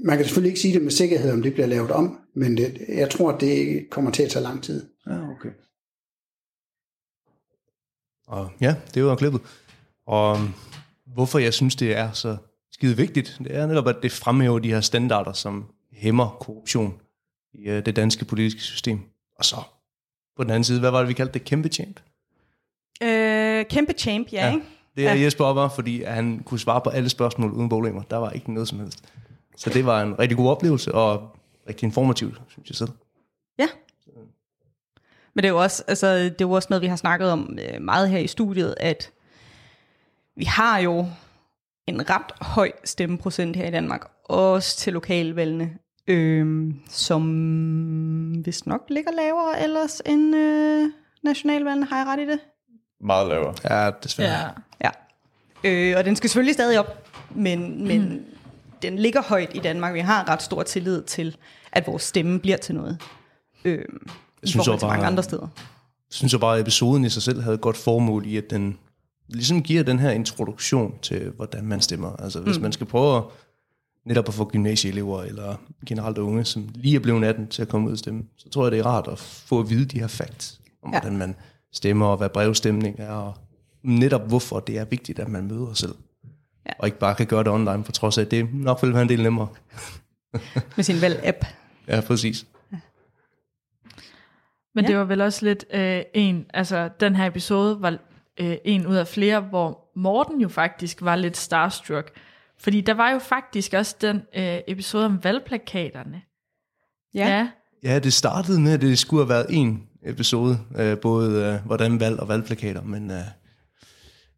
man 0.06 0.18
kan 0.18 0.26
selvfølgelig 0.26 0.50
ikke 0.50 0.60
sige 0.62 0.74
det 0.74 0.82
med 0.82 0.92
sikkerhed, 0.92 1.32
om 1.32 1.42
det 1.42 1.54
bliver 1.54 1.68
lavet 1.68 1.92
om, 1.92 2.20
men 2.36 2.58
det, 2.58 2.78
jeg 2.88 3.10
tror, 3.10 3.32
at 3.32 3.42
det 3.42 3.86
kommer 3.92 4.12
til 4.12 4.24
at 4.24 4.30
tage 4.30 4.44
lang 4.44 4.64
tid. 4.64 4.86
ja 5.08 5.30
okay. 5.30 5.50
Og 8.28 8.52
ja, 8.62 8.76
det 8.94 9.06
var 9.06 9.16
klippet. 9.16 9.42
Og 10.08 10.38
øhm, 10.38 10.48
hvorfor 11.14 11.40
jeg 11.40 11.54
synes, 11.54 11.76
det 11.76 11.98
er 11.98 12.12
så 12.12 12.38
skide 12.72 12.98
vigtigt, 12.98 13.38
det 13.44 13.56
er 13.56 13.68
netop, 13.68 13.88
at 13.88 13.96
det 14.04 14.12
fremhæver 14.12 14.60
de 14.60 14.70
her 14.70 14.82
standarder, 14.82 15.34
som 15.34 15.66
hæmmer 16.04 16.38
korruption 16.40 16.94
i 17.54 17.64
øh, 17.70 17.86
det 17.86 17.96
danske 17.96 18.26
politiske 18.26 18.62
system. 18.62 19.00
Og 19.40 19.46
så 19.46 19.56
på 20.38 20.44
den 20.44 20.52
anden 20.52 20.64
side, 20.64 20.80
hvad 20.80 20.92
var 20.92 21.00
det, 21.00 21.08
vi 21.08 21.14
kaldte 21.14 21.34
det? 21.34 21.44
Kæmpe 21.44 21.70
champ? 21.70 22.00
Øh, 23.04 23.66
kæmpe 23.66 23.94
champ, 23.94 24.34
ja, 24.34 24.46
Ja. 24.48 24.54
ikke? 24.54 24.66
Det 24.96 25.08
er 25.08 25.14
Ja. 25.14 25.22
Jesper 25.22 25.46
Opper, 25.46 25.70
fordi 25.70 26.04
han 26.04 26.40
kunne 26.46 26.60
svare 26.60 26.82
på 26.82 26.90
alle 26.90 27.10
spørgsmål 27.10 27.52
uden 27.52 27.70
problemer. 27.70 28.02
Der 28.02 28.18
var 28.18 28.32
ikke 28.32 28.54
noget 28.54 28.70
som 28.70 28.80
helst. 28.80 29.04
Så 29.58 29.70
det 29.70 29.86
var 29.86 30.02
en 30.02 30.20
rigtig 30.20 30.38
god 30.38 30.50
oplevelse, 30.50 30.94
og 30.94 31.36
rigtig 31.70 31.86
informativt, 31.88 32.42
synes 32.50 32.70
jeg 32.70 32.76
selv. 32.76 32.90
Ja. 33.60 33.68
Men 35.36 35.44
det 35.44 35.46
er 35.46 35.50
jo 35.54 35.62
også, 35.62 35.84
altså, 35.88 36.16
det 36.16 36.30
er 36.42 36.46
jo 36.46 36.52
også 36.52 36.68
noget, 36.70 36.82
vi 36.82 36.88
har 36.88 36.96
snakket 36.96 37.32
om 37.32 37.58
øh, 37.62 37.82
meget 37.82 38.10
her 38.10 38.18
i 38.20 38.28
studiet, 38.28 38.76
at 38.80 39.12
vi 40.36 40.44
har 40.44 40.80
jo 40.80 41.08
en 41.88 42.10
ret 42.10 42.32
høj 42.42 42.72
stemmeprocent 42.84 43.56
her 43.56 43.68
i 43.68 43.72
Danmark, 43.72 44.12
også 44.26 44.78
til 44.78 44.94
lokalvalgene, 44.94 45.78
øh, 46.08 46.74
som 46.90 48.46
vist 48.46 48.68
nok 48.68 48.82
ligger 48.90 49.12
lavere 49.12 49.64
ellers 49.64 50.02
end 50.06 50.36
øh, 50.36 50.90
nationalvalgene. 51.24 51.86
Har 51.86 51.98
jeg 51.98 52.08
ret 52.08 52.20
i 52.20 52.32
det? 52.32 52.40
Meget 53.02 53.28
lavere. 53.28 53.54
Ja, 53.70 53.92
desværre. 54.04 54.52
Ja. 54.84 54.90
Ja. 55.64 55.70
Øh, 55.70 55.98
og 55.98 56.06
den 56.06 56.16
skal 56.16 56.30
selvfølgelig 56.30 56.54
stadig 56.54 56.80
op, 56.80 57.10
men, 57.36 57.88
men 57.88 58.10
mm. 58.10 58.26
den 58.82 59.00
ligger 59.00 59.22
højt 59.22 59.52
i 59.56 59.60
Danmark. 59.60 59.94
Vi 59.94 60.00
har 60.00 60.30
ret 60.30 60.42
stor 60.42 60.64
tillid 60.64 61.04
til, 61.04 61.38
at 61.72 61.88
vores 61.88 62.04
stemme 62.04 62.40
bliver 62.40 62.58
til 62.58 62.76
noget. 62.76 63.02
Øh, 63.66 63.80
I 64.44 64.48
synes 64.48 64.54
forhold 64.54 64.74
også 64.74 64.80
til 64.80 64.88
mange 64.88 65.02
bare- 65.02 65.08
andre 65.12 65.24
steder. 65.24 65.48
Jeg 66.10 66.16
synes 66.16 66.34
jo 66.34 66.38
bare, 66.38 66.56
at 66.56 66.62
episoden 66.62 67.06
i 67.06 67.10
sig 67.10 67.22
selv 67.22 67.42
havde 67.42 67.56
et 67.56 67.62
godt 67.62 67.78
formål 67.78 68.26
i, 68.26 68.38
at 68.38 68.50
den 68.50 68.78
ligesom 69.28 69.64
giver 69.64 69.84
den 69.84 70.00
her 70.00 70.12
introduktion 70.12 70.94
til, 71.02 71.32
hvordan 71.36 71.66
man 71.66 71.82
stemmer. 71.82 72.16
Altså 72.16 72.40
hvis 72.40 72.58
mm. 72.58 72.62
man 72.64 72.72
skal 72.72 72.88
prøve 72.88 73.18
at, 73.18 73.24
netop 74.06 74.28
at 74.28 74.34
få 74.34 74.46
gymnasieelever 74.46 75.24
eller 75.24 75.56
generelt 75.88 76.18
unge, 76.18 76.46
som 76.46 76.70
lige 76.74 76.96
er 76.96 77.00
blevet 77.00 77.24
18 77.26 77.48
til 77.48 77.62
at 77.62 77.68
komme 77.68 77.88
ud 77.88 77.92
og 77.92 77.98
stemme, 77.98 78.24
så 78.38 78.50
tror 78.50 78.66
jeg, 78.66 78.72
det 78.72 78.80
er 78.80 78.86
rart 78.86 79.08
at 79.08 79.20
få 79.20 79.60
at 79.60 79.70
vide 79.70 79.86
de 79.86 80.00
her 80.00 80.08
facts 80.08 80.62
om, 80.84 80.94
Ja. 80.94 81.00
hvordan 81.02 81.18
man 81.18 81.36
stemmer, 81.74 82.06
og 82.06 82.18
hvad 82.18 82.30
brevstemning 82.30 83.00
er, 83.00 83.12
og 83.12 83.34
netop 83.84 84.28
hvorfor 84.28 84.60
det 84.60 84.78
er 84.78 84.86
vigtigt, 84.86 85.20
at 85.20 85.28
man 85.28 85.48
møder 85.48 85.74
selv. 85.74 85.96
Ja. 86.66 86.72
Og 86.80 86.88
ikke 86.88 87.00
bare 87.00 87.16
kan 87.16 87.26
gøre 87.28 87.44
det 87.44 87.52
online, 87.52 87.84
på 87.84 87.92
trods 87.92 88.18
af, 88.18 88.22
at 88.22 88.32
det 88.32 88.54
nok 88.54 88.84
vil 88.84 88.94
være 88.94 89.02
en 89.02 89.10
del 89.10 89.24
nemmere. 89.24 89.48
Med 90.76 90.84
sin 90.84 91.02
valg-app. 91.02 91.46
Ja, 91.88 92.02
præcis. 92.02 92.46
Men 94.76 94.86
ja. 94.86 94.90
det 94.90 94.98
var 94.98 95.04
vel 95.04 95.22
også 95.22 95.46
lidt 95.46 95.66
øh, 95.74 96.02
en, 96.14 96.46
altså 96.54 96.90
den 97.00 97.16
her 97.16 97.26
episode 97.26 97.82
var 97.82 97.98
øh, 98.40 98.58
en 98.66 98.88
ud 98.88 98.96
af 98.96 99.08
flere, 99.08 99.42
hvor 99.42 99.92
Morten 99.96 100.42
jo 100.42 100.50
faktisk 100.50 101.02
var 101.02 101.16
lidt 101.16 101.38
starstruck. 101.38 102.12
Fordi 102.64 102.82
der 102.82 102.94
var 102.94 103.12
jo 103.12 103.20
faktisk 103.20 103.74
også 103.74 103.96
den 104.02 104.22
øh, 104.36 104.60
episode 104.68 105.06
om 105.06 105.24
valgplakaterne. 105.24 106.22
Ja. 107.14 107.28
ja. 107.28 107.48
Ja, 107.84 108.00
det 108.00 108.14
startede 108.14 108.62
med, 108.62 108.74
at 108.74 108.82
det 108.82 109.00
skulle 109.00 109.24
have 109.24 109.30
været 109.30 109.46
en 109.50 109.84
episode, 110.06 110.60
øh, 110.76 110.98
både 110.98 111.46
øh, 111.46 111.66
hvordan 111.66 112.00
valg 112.00 112.20
og 112.20 112.28
valgplakater, 112.28 112.82
men 112.82 113.12
øh, 113.12 113.18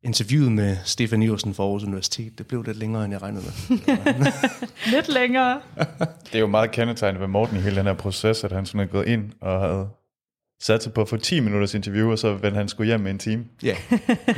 interviewet 0.04 0.52
med 0.52 0.78
Stefan 0.84 1.22
Iversen 1.22 1.54
fra 1.54 1.64
Aarhus 1.64 1.84
Universitet, 1.84 2.38
det 2.38 2.48
blev 2.48 2.64
lidt 2.64 2.78
længere, 2.78 3.06
end 3.06 3.14
jeg 3.14 3.22
regnede 3.22 3.44
med. 3.46 3.78
Lidt 4.96 5.14
længere. 5.14 5.62
Det 6.26 6.36
er 6.36 6.40
jo 6.40 6.48
meget 6.48 6.72
kendetegnet 6.72 7.22
ved 7.22 7.28
Morten 7.28 7.58
i 7.58 7.60
hele 7.60 7.76
den 7.76 7.86
her 7.86 7.94
proces, 7.94 8.44
at 8.44 8.52
han 8.52 8.66
sådan 8.66 8.82
er 8.82 8.86
gået 8.86 9.08
ind 9.08 9.32
og 9.42 9.62
havde 9.62 9.90
sat 10.66 10.84
sig 10.84 10.94
på 10.94 11.02
at 11.02 11.10
få 11.10 11.18
10 11.18 11.40
minutters 11.40 11.74
interview, 11.74 12.12
og 12.12 12.20
så 12.20 12.34
vendte 12.34 12.58
han 12.58 12.68
skulle 12.68 12.88
hjem 12.88 13.00
med 13.00 13.12
en 13.12 13.20
time. 13.20 13.46
ja, 13.64 13.76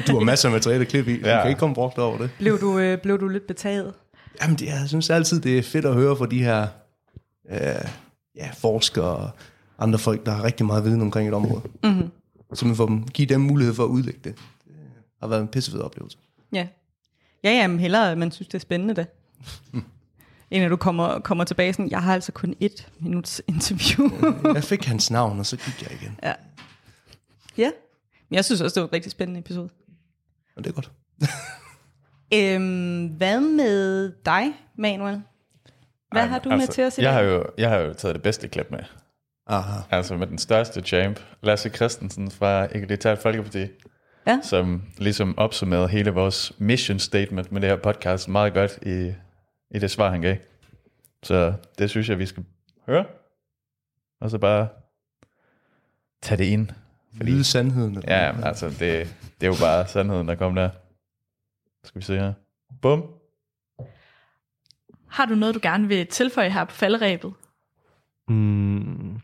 du 0.08 0.18
har 0.18 0.20
masser 0.20 0.50
af 0.50 0.54
materiale 0.54 0.82
at 0.82 0.88
klippe 0.88 1.12
i, 1.12 1.20
ja. 1.20 1.30
Ja. 1.30 1.36
du 1.36 1.42
kan 1.42 1.50
ikke 1.50 1.60
komme 1.60 1.76
brugt 1.76 1.98
over 1.98 2.18
det. 2.18 2.30
Blev 2.40 2.60
du, 2.60 2.80
øh, 2.80 2.98
blev 2.98 3.20
du 3.20 3.28
lidt 3.28 3.48
betaget? 3.48 3.94
Jamen, 4.42 4.56
det, 4.56 4.66
jeg 4.66 4.84
synes 4.88 5.10
altid, 5.10 5.42
det 5.42 5.58
er 5.58 5.64
fedt 5.64 5.86
at 5.86 5.94
høre 5.94 6.18
fra 6.18 6.26
de 6.26 6.44
her 6.44 6.68
øh, 7.52 7.60
ja, 8.36 8.50
forskere 8.58 9.16
og 9.16 9.30
andre 9.80 10.00
folk, 10.00 10.26
der 10.26 10.32
har 10.32 10.44
rigtig 10.44 10.66
meget 10.66 10.84
viden 10.84 11.02
omkring 11.02 11.28
et 11.28 11.34
område. 11.34 11.62
Mm-hmm. 11.84 12.10
Så 12.54 12.66
man 12.66 12.76
får 12.76 12.86
dem, 12.86 13.08
give 13.08 13.28
dem 13.28 13.42
mulighed 13.42 13.74
for 13.74 13.84
at 13.84 13.88
udlægge 13.88 14.20
det. 14.24 14.36
Det 14.66 14.76
har 15.22 15.28
været 15.28 15.42
en 15.42 15.48
pissefed 15.48 15.80
oplevelse. 15.80 16.18
Ja. 16.54 16.68
Ja, 17.44 17.52
ja, 17.52 17.68
men 17.68 17.80
hellere, 17.80 18.12
at 18.12 18.18
man 18.18 18.32
synes, 18.32 18.48
det 18.48 18.56
er 18.56 18.60
spændende 18.60 18.94
da. 18.94 19.06
At 20.52 20.72
du 20.72 20.76
kommer, 20.76 21.20
kommer 21.20 21.44
tilbage 21.44 21.74
sådan, 21.74 21.92
jeg 21.92 22.04
har 22.04 22.14
altså 22.14 22.32
kun 22.32 22.54
et 22.60 22.88
minuts 23.00 23.42
interview. 23.48 24.10
Jeg 24.54 24.64
fik 24.64 24.86
hans 24.86 25.12
navn, 25.12 25.40
og 25.40 25.46
så 25.46 25.58
gik 25.58 25.82
jeg 25.82 25.92
igen. 26.02 26.20
ja. 26.24 26.34
Ja. 27.58 27.72
Men 28.30 28.36
jeg 28.36 28.46
synes 28.46 28.62
også, 28.62 28.76
det 28.76 28.82
var 28.82 28.88
en 28.88 28.94
rigtig 28.94 29.12
spændende 29.12 29.40
episode. 29.40 29.70
Og 30.58 30.64
det 30.64 30.70
er 30.70 30.74
godt. 30.74 30.92
Øhm, 32.34 33.06
hvad 33.08 33.40
med 33.40 34.12
dig, 34.26 34.54
Manuel? 34.78 35.22
Hvad 36.12 36.22
Ej, 36.22 36.28
har 36.28 36.40
du 36.40 36.50
altså, 36.50 36.66
med 36.68 36.74
til 36.74 36.84
os 36.84 36.98
i 36.98 37.02
jeg 37.02 37.14
dag? 37.14 37.14
har, 37.14 37.22
jo, 37.22 37.46
jeg 37.58 37.70
har 37.70 37.78
jo 37.78 37.94
taget 37.94 38.16
det 38.16 38.24
bedste 38.24 38.48
klip 38.48 38.68
med. 38.72 38.80
Aha. 39.48 39.80
Altså 39.90 40.18
med 40.18 40.28
den 40.28 40.38
største 40.38 40.82
champ, 40.82 41.20
Lasse 41.44 41.70
Christensen 41.70 42.32
fra 42.32 42.64
Egalitært 42.66 43.18
Folkeparti, 43.20 43.66
Ja. 44.28 44.40
som 44.44 44.84
ligesom 44.98 45.38
opsummerede 45.38 45.88
hele 45.88 46.12
vores 46.12 46.52
mission 46.58 47.00
statement 47.00 47.52
med 47.52 47.62
det 47.62 47.70
her 47.70 47.78
podcast 47.78 48.28
meget 48.30 48.54
godt 48.54 48.80
i, 48.86 49.12
i 49.72 49.80
det 49.80 49.92
svar, 49.92 50.10
han 50.12 50.22
gav. 50.22 50.36
Så 51.24 51.54
det 51.78 51.90
synes 51.90 52.10
jeg, 52.10 52.20
vi 52.20 52.26
skal 52.26 52.46
høre. 52.86 53.06
Og 54.20 54.30
så 54.30 54.38
bare 54.38 54.68
tage 56.22 56.38
det 56.38 56.46
ind. 56.46 56.70
Vide 57.12 57.44
sandheden. 57.44 57.96
eller 57.96 58.16
Ja, 58.16 58.32
men 58.32 58.44
altså, 58.44 58.70
det, 58.70 58.80
det 59.42 59.44
er 59.44 59.48
jo 59.48 59.56
bare 59.62 59.88
sandheden, 59.88 60.28
der 60.28 60.36
kom 60.36 60.56
der. 60.56 60.70
Skal 61.84 62.00
vi 62.00 62.06
se 62.06 62.20
her. 62.20 62.34
Bum. 62.82 63.06
Har 65.08 65.26
du 65.26 65.36
noget, 65.36 65.56
du 65.56 65.60
gerne 65.64 65.88
vil 65.88 66.08
tilføje 66.08 66.50
her 66.50 66.66
på 66.66 66.72
falderæbet? 66.72 67.34
Mm, 68.28 69.20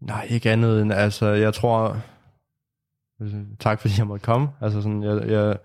nej, 0.00 0.26
ikke 0.30 0.50
andet 0.50 0.82
end, 0.82 0.92
altså, 0.92 1.26
jeg 1.26 1.54
tror, 1.54 2.02
tak 3.60 3.80
fordi 3.80 3.94
jeg 3.98 4.06
måtte 4.06 4.24
komme. 4.24 4.48
Altså 4.60 4.82
sådan, 4.82 5.02
jeg, 5.02 5.28
jeg 5.28 5.58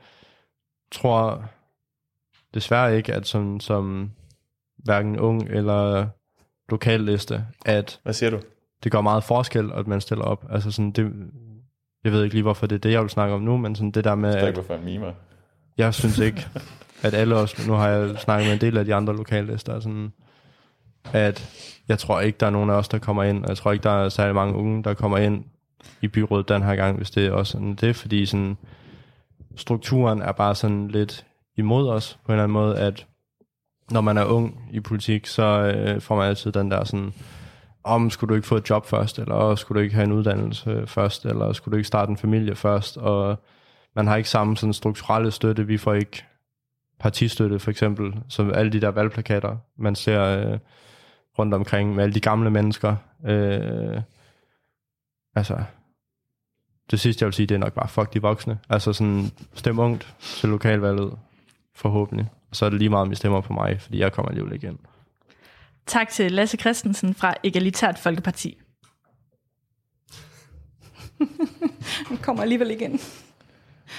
tror 0.91 1.50
desværre 2.53 2.98
ikke, 2.98 3.13
at 3.13 3.27
som, 3.27 3.60
som 3.60 4.12
hverken 4.77 5.20
ung 5.20 5.50
eller 5.50 6.08
lokalliste, 6.70 7.46
at 7.65 8.00
Hvad 8.03 8.13
siger 8.13 8.29
du? 8.29 8.39
det 8.84 8.91
gør 8.91 9.01
meget 9.01 9.24
forskel, 9.24 9.72
at 9.74 9.88
man 9.88 10.01
stiller 10.01 10.25
op. 10.25 10.46
Altså 10.50 10.72
sådan, 10.72 10.91
det, 10.91 11.12
jeg 12.03 12.12
ved 12.12 12.24
ikke 12.24 12.36
lige, 12.36 12.44
hvorfor 12.44 12.68
det 12.68 12.75
er 12.75 12.79
det, 12.79 12.91
jeg 12.91 13.01
vil 13.01 13.10
snakke 13.10 13.36
om 13.36 13.41
nu, 13.41 13.58
men 13.58 13.75
sådan 13.75 13.91
det 13.91 14.03
der 14.03 14.15
med, 14.15 14.36
at 14.36 14.48
ikke, 14.48 14.53
hvorfor 14.53 14.74
jeg 14.74 14.84
mimer. 14.84 15.12
jeg 15.77 15.94
synes 15.94 16.20
ikke, 16.27 16.48
at 17.03 17.13
alle 17.13 17.36
os, 17.36 17.68
nu 17.68 17.74
har 17.74 17.88
jeg 17.88 18.18
snakket 18.20 18.46
med 18.48 18.53
en 18.53 18.62
del 18.62 18.77
af 18.77 18.86
de 18.86 18.96
andre 18.96 19.15
lokallister, 19.15 19.79
sådan, 19.79 20.13
at 21.13 21.50
jeg 21.88 22.00
tror 22.00 22.20
ikke, 22.22 22.38
der 22.38 22.46
er 22.46 22.50
nogen 22.50 22.70
af 22.70 22.74
os, 22.74 22.88
der 22.88 22.98
kommer 22.98 23.24
ind, 23.24 23.44
og 23.44 23.50
jeg 23.50 23.58
tror 23.58 23.72
ikke, 23.72 23.84
der 23.84 24.03
er 24.06 24.10
særlig 24.10 24.36
mange 24.36 24.56
unge, 24.56 24.84
der 24.84 24.94
kommer 24.94 25.18
ind 25.18 25.46
i 26.01 26.08
byrådet 26.08 26.50
den 26.50 26.63
her 26.63 26.75
gang, 26.75 26.98
hvis 26.98 27.12
det 27.12 27.25
er 27.25 27.32
også 27.32 27.51
sådan 27.51 27.75
det, 27.75 27.96
fordi 27.96 28.25
sådan, 28.25 28.58
strukturen 29.56 30.22
er 30.22 30.32
bare 30.32 30.56
sådan 30.56 30.88
lidt 30.88 31.25
imod 31.59 31.89
os, 31.89 32.19
på 32.25 32.31
en 32.31 32.33
eller 32.33 32.43
anden 32.43 32.53
måde, 32.53 32.77
at 32.77 33.05
når 33.91 34.01
man 34.01 34.17
er 34.17 34.25
ung 34.25 34.69
i 34.71 34.79
politik, 34.79 35.27
så 35.27 35.43
øh, 35.43 36.01
får 36.01 36.15
man 36.15 36.27
altid 36.27 36.51
den 36.51 36.71
der 36.71 36.83
sådan, 36.83 37.13
om 37.83 38.09
skulle 38.09 38.29
du 38.29 38.35
ikke 38.35 38.47
få 38.47 38.55
et 38.55 38.69
job 38.69 38.85
først, 38.85 39.19
eller 39.19 39.55
skulle 39.55 39.79
du 39.79 39.83
ikke 39.83 39.95
have 39.95 40.05
en 40.05 40.11
uddannelse 40.11 40.83
først, 40.87 41.25
eller 41.25 41.53
skulle 41.53 41.71
du 41.71 41.77
ikke 41.77 41.87
starte 41.87 42.09
en 42.09 42.17
familie 42.17 42.55
først, 42.55 42.97
og 42.97 43.37
man 43.95 44.07
har 44.07 44.15
ikke 44.15 44.29
samme 44.29 44.57
sådan 44.57 44.73
strukturelle 44.73 45.31
støtte, 45.31 45.67
vi 45.67 45.77
får 45.77 45.93
ikke 45.93 46.23
partistøtte 46.99 47.59
for 47.59 47.71
eksempel, 47.71 48.13
som 48.27 48.53
alle 48.53 48.71
de 48.71 48.81
der 48.81 48.89
valgplakater, 48.89 49.57
man 49.77 49.95
ser 49.95 50.23
øh, 50.23 50.59
rundt 51.39 51.53
omkring 51.53 51.95
med 51.95 52.03
alle 52.03 52.13
de 52.13 52.19
gamle 52.19 52.49
mennesker. 52.49 52.95
Øh, 53.25 54.01
altså, 55.35 55.63
det 56.91 56.99
sidste 56.99 57.23
jeg 57.23 57.27
vil 57.27 57.33
sige, 57.33 57.47
det 57.47 57.55
er 57.55 57.59
nok 57.59 57.73
bare 57.73 57.87
fuck 57.87 58.13
de 58.13 58.21
voksne. 58.21 58.59
Altså 58.69 58.93
sådan, 58.93 59.31
stem 59.53 59.79
ungt 59.79 60.15
til 60.21 60.49
lokalvalget, 60.49 61.13
forhåbentlig. 61.79 62.29
Og 62.50 62.55
så 62.55 62.65
er 62.65 62.69
det 62.69 62.79
lige 62.79 62.89
meget, 62.89 63.01
om 63.01 63.12
I 63.12 63.15
stemmer 63.15 63.41
på 63.41 63.53
mig, 63.53 63.81
fordi 63.81 64.00
jeg 64.00 64.12
kommer 64.12 64.29
alligevel 64.29 64.53
igen. 64.53 64.79
Tak 65.86 66.09
til 66.09 66.31
Lasse 66.31 66.57
Christensen 66.57 67.13
fra 67.13 67.33
Egalitært 67.43 68.00
Folkeparti. 68.00 68.62
Han 72.07 72.17
kommer 72.17 72.43
alligevel 72.43 72.71
igen. 72.71 73.00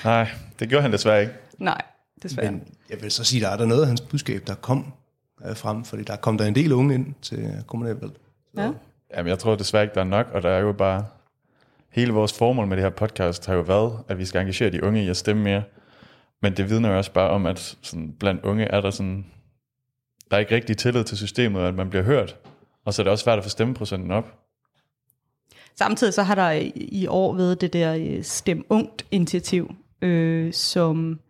Nej, 0.05 0.31
det 0.59 0.69
gjorde 0.69 0.83
han 0.83 0.93
desværre 0.93 1.21
ikke. 1.21 1.35
Nej, 1.59 1.83
desværre. 2.23 2.51
Men 2.53 2.63
jeg 2.91 3.03
vil 3.03 3.11
så 3.11 3.25
sige, 3.25 3.41
der 3.41 3.49
er 3.49 3.57
der 3.57 3.67
noget 3.67 3.81
af 3.81 3.87
hans 3.87 4.01
budskab, 4.01 4.47
der 4.47 4.55
kom 4.55 4.93
øh, 5.47 5.57
frem, 5.57 5.85
fordi 5.85 6.03
der 6.03 6.17
kom 6.17 6.39
der 6.39 6.47
en 6.47 6.55
del 6.55 6.73
unge 6.73 6.95
ind 6.95 7.15
til 7.23 7.65
kommunalvalget. 7.67 8.17
Ja. 8.57 8.71
Jamen, 9.17 9.31
jeg 9.31 9.39
tror 9.39 9.55
desværre 9.55 9.83
ikke, 9.83 9.95
der 9.95 10.01
er 10.01 10.05
nok, 10.05 10.27
og 10.33 10.43
der 10.43 10.51
er 10.51 10.61
jo 10.61 10.73
bare... 10.73 11.05
Hele 11.91 12.13
vores 12.13 12.33
formål 12.33 12.67
med 12.67 12.77
det 12.77 12.85
her 12.85 12.91
podcast 12.91 13.47
har 13.47 13.55
jo 13.55 13.61
været, 13.61 13.99
at 14.09 14.19
vi 14.19 14.25
skal 14.25 14.41
engagere 14.41 14.71
de 14.71 14.85
unge 14.85 15.05
i 15.05 15.09
at 15.09 15.17
stemme 15.17 15.43
mere. 15.43 15.63
Men 16.43 16.57
det 16.57 16.71
vidner 16.71 16.89
jo 16.91 16.97
også 16.97 17.13
bare 17.13 17.31
om, 17.31 17.47
at 17.47 17.77
sådan, 17.83 18.13
blandt 18.21 18.45
unge 18.45 18.65
er 18.65 18.81
der 18.81 18.91
sådan... 18.91 19.27
Der 20.31 20.37
er 20.37 20.41
ikke 20.41 20.55
rigtig 20.55 20.77
tillid 20.77 21.05
til 21.05 21.17
systemet, 21.17 21.63
og 21.63 21.69
at 21.69 21.75
man 21.75 21.91
bliver 21.91 22.03
hørt. 22.03 22.37
Og 22.85 22.95
så 22.95 23.03
er 23.03 23.05
det 23.05 23.11
også 23.11 23.23
svært 23.25 23.39
at 23.39 23.45
få 23.45 23.51
stemmeprocenten 23.51 24.11
op. 24.11 24.39
Samtidig 25.79 26.15
så 26.15 26.23
har 26.23 26.35
der 26.35 26.51
i- 26.75 27.07
år 27.07 27.35
været 27.35 27.61
det 27.61 27.73
der 27.73 27.95
øh, 27.95 28.23
Stem 28.25 28.65
Ungt 28.69 29.07
initiativ, 29.11 29.75
øh, 30.03 30.53
som 30.53 31.21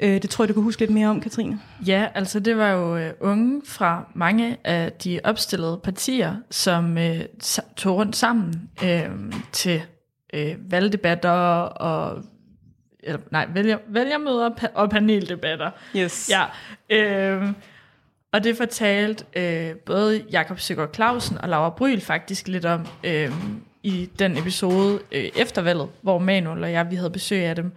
øh, 0.00 0.22
det 0.22 0.30
tror 0.30 0.44
jeg, 0.44 0.48
du 0.48 0.54
kan 0.54 0.62
huske 0.62 0.80
lidt 0.82 0.90
mere 0.90 1.08
om, 1.08 1.20
Katrine. 1.20 1.60
Ja, 1.86 2.08
altså 2.14 2.40
det 2.40 2.56
var 2.56 2.70
jo 2.70 2.96
øh, 2.96 3.12
unge 3.20 3.62
fra 3.66 4.12
mange 4.14 4.56
af 4.64 4.92
de 4.92 5.20
opstillede 5.24 5.80
partier, 5.84 6.36
som 6.50 6.98
øh, 6.98 7.20
tog 7.76 7.96
rundt 7.96 8.16
sammen 8.16 8.70
øh, 8.84 9.10
til 9.52 9.82
øh, 10.34 10.54
valgdebatter 10.70 11.30
og 11.60 12.22
eller, 13.04 13.20
nej, 13.30 13.48
vælger, 13.54 13.78
vælgermøder 13.88 14.50
og 14.74 14.90
paneldebatter. 14.90 15.70
Yes. 15.96 16.30
Ja, 16.30 16.44
øh, 16.90 17.48
og 18.32 18.44
det 18.44 18.56
fortalte 18.56 19.24
øh, 19.36 19.76
både 19.76 20.24
Jakob 20.30 20.60
Søgaard 20.60 20.94
Clausen 20.94 21.38
og 21.38 21.48
Laura 21.48 21.70
Bryl 21.70 22.00
faktisk 22.00 22.48
lidt 22.48 22.64
om 22.64 22.86
øh, 23.04 23.32
i 23.82 24.10
den 24.18 24.36
episode 24.38 25.00
øh, 25.12 25.24
efter 25.36 25.62
valget, 25.62 25.88
hvor 26.02 26.18
Manuel 26.18 26.64
og 26.64 26.72
jeg 26.72 26.90
vi 26.90 26.96
havde 26.96 27.10
besøg 27.10 27.44
af 27.44 27.56
dem. 27.56 27.72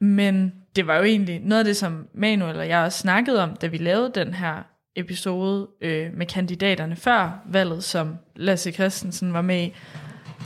Men 0.00 0.54
det 0.76 0.86
var 0.86 0.96
jo 0.96 1.02
egentlig 1.02 1.40
noget 1.40 1.58
af 1.58 1.64
det, 1.64 1.76
som 1.76 2.08
Manuel 2.14 2.58
og 2.58 2.68
jeg 2.68 2.84
også 2.84 2.98
snakkede 2.98 3.42
om, 3.42 3.56
da 3.56 3.66
vi 3.66 3.76
lavede 3.76 4.12
den 4.14 4.34
her 4.34 4.62
episode 4.96 5.68
øh, 5.80 6.10
med 6.14 6.26
kandidaterne 6.26 6.96
før 6.96 7.42
valget, 7.46 7.84
som 7.84 8.16
Lasse 8.36 8.72
Christensen 8.72 9.32
var 9.32 9.42
med 9.42 9.62
i. 9.62 9.74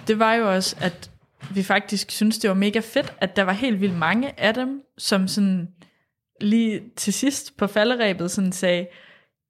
Det 0.06 0.18
var 0.18 0.34
jo 0.34 0.54
også, 0.54 0.76
at 0.80 1.10
vi 1.54 1.62
faktisk 1.62 2.10
synes 2.10 2.38
det 2.38 2.48
var 2.48 2.54
mega 2.54 2.80
fedt, 2.80 3.14
at 3.20 3.36
der 3.36 3.42
var 3.42 3.52
helt 3.52 3.80
vildt 3.80 3.98
mange 3.98 4.40
af 4.40 4.54
dem, 4.54 4.82
som 4.98 5.28
sådan 5.28 5.68
lige 6.40 6.82
til 6.96 7.12
sidst 7.12 7.56
på 7.56 7.66
falderæbet 7.66 8.30
sådan 8.30 8.52
sagde, 8.52 8.86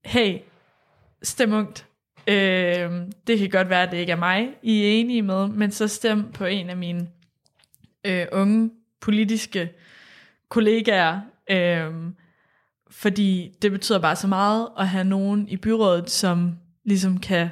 hey, 0.05 0.39
stem 1.23 1.53
ungt. 1.53 1.87
Øh, 2.27 2.91
det 3.27 3.39
kan 3.39 3.51
godt 3.51 3.69
være, 3.69 3.83
at 3.83 3.91
det 3.91 3.99
ikke 3.99 4.13
er 4.13 4.17
mig, 4.17 4.49
I 4.63 4.83
er 4.83 4.89
enige 4.89 5.23
med, 5.23 5.49
men 5.49 5.71
så 5.71 5.89
stem 5.89 6.33
på 6.33 6.45
en 6.45 6.71
af 6.71 6.77
mine 6.77 7.09
øh, 8.07 8.27
unge 8.33 8.71
politiske 9.01 9.73
kollegaer, 10.49 11.21
øh, 11.51 11.93
fordi 12.91 13.55
det 13.63 13.73
betyder 13.73 13.99
bare 13.99 14.17
så 14.17 14.27
meget 14.27 14.69
at 14.79 14.89
have 14.89 15.05
nogen 15.05 15.49
i 15.49 15.57
byrådet, 15.57 16.11
som 16.11 16.59
ligesom 16.85 17.21
kan, 17.21 17.49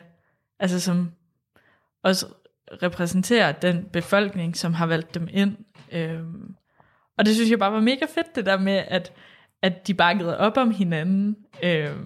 altså 0.58 0.80
som 0.80 1.12
også 2.02 2.26
repræsenterer 2.82 3.52
den 3.52 3.84
befolkning, 3.92 4.56
som 4.56 4.74
har 4.74 4.86
valgt 4.86 5.14
dem 5.14 5.28
ind. 5.30 5.56
Øh, 5.92 6.20
og 7.18 7.26
det 7.26 7.34
synes 7.34 7.50
jeg 7.50 7.58
bare 7.58 7.72
var 7.72 7.80
mega 7.80 8.04
fedt, 8.14 8.34
det 8.34 8.46
der 8.46 8.58
med, 8.58 8.82
at, 8.88 9.12
at 9.62 9.86
de 9.86 9.94
bakkede 9.94 10.38
op 10.38 10.56
om 10.56 10.70
hinanden. 10.70 11.36
Øh, 11.62 11.96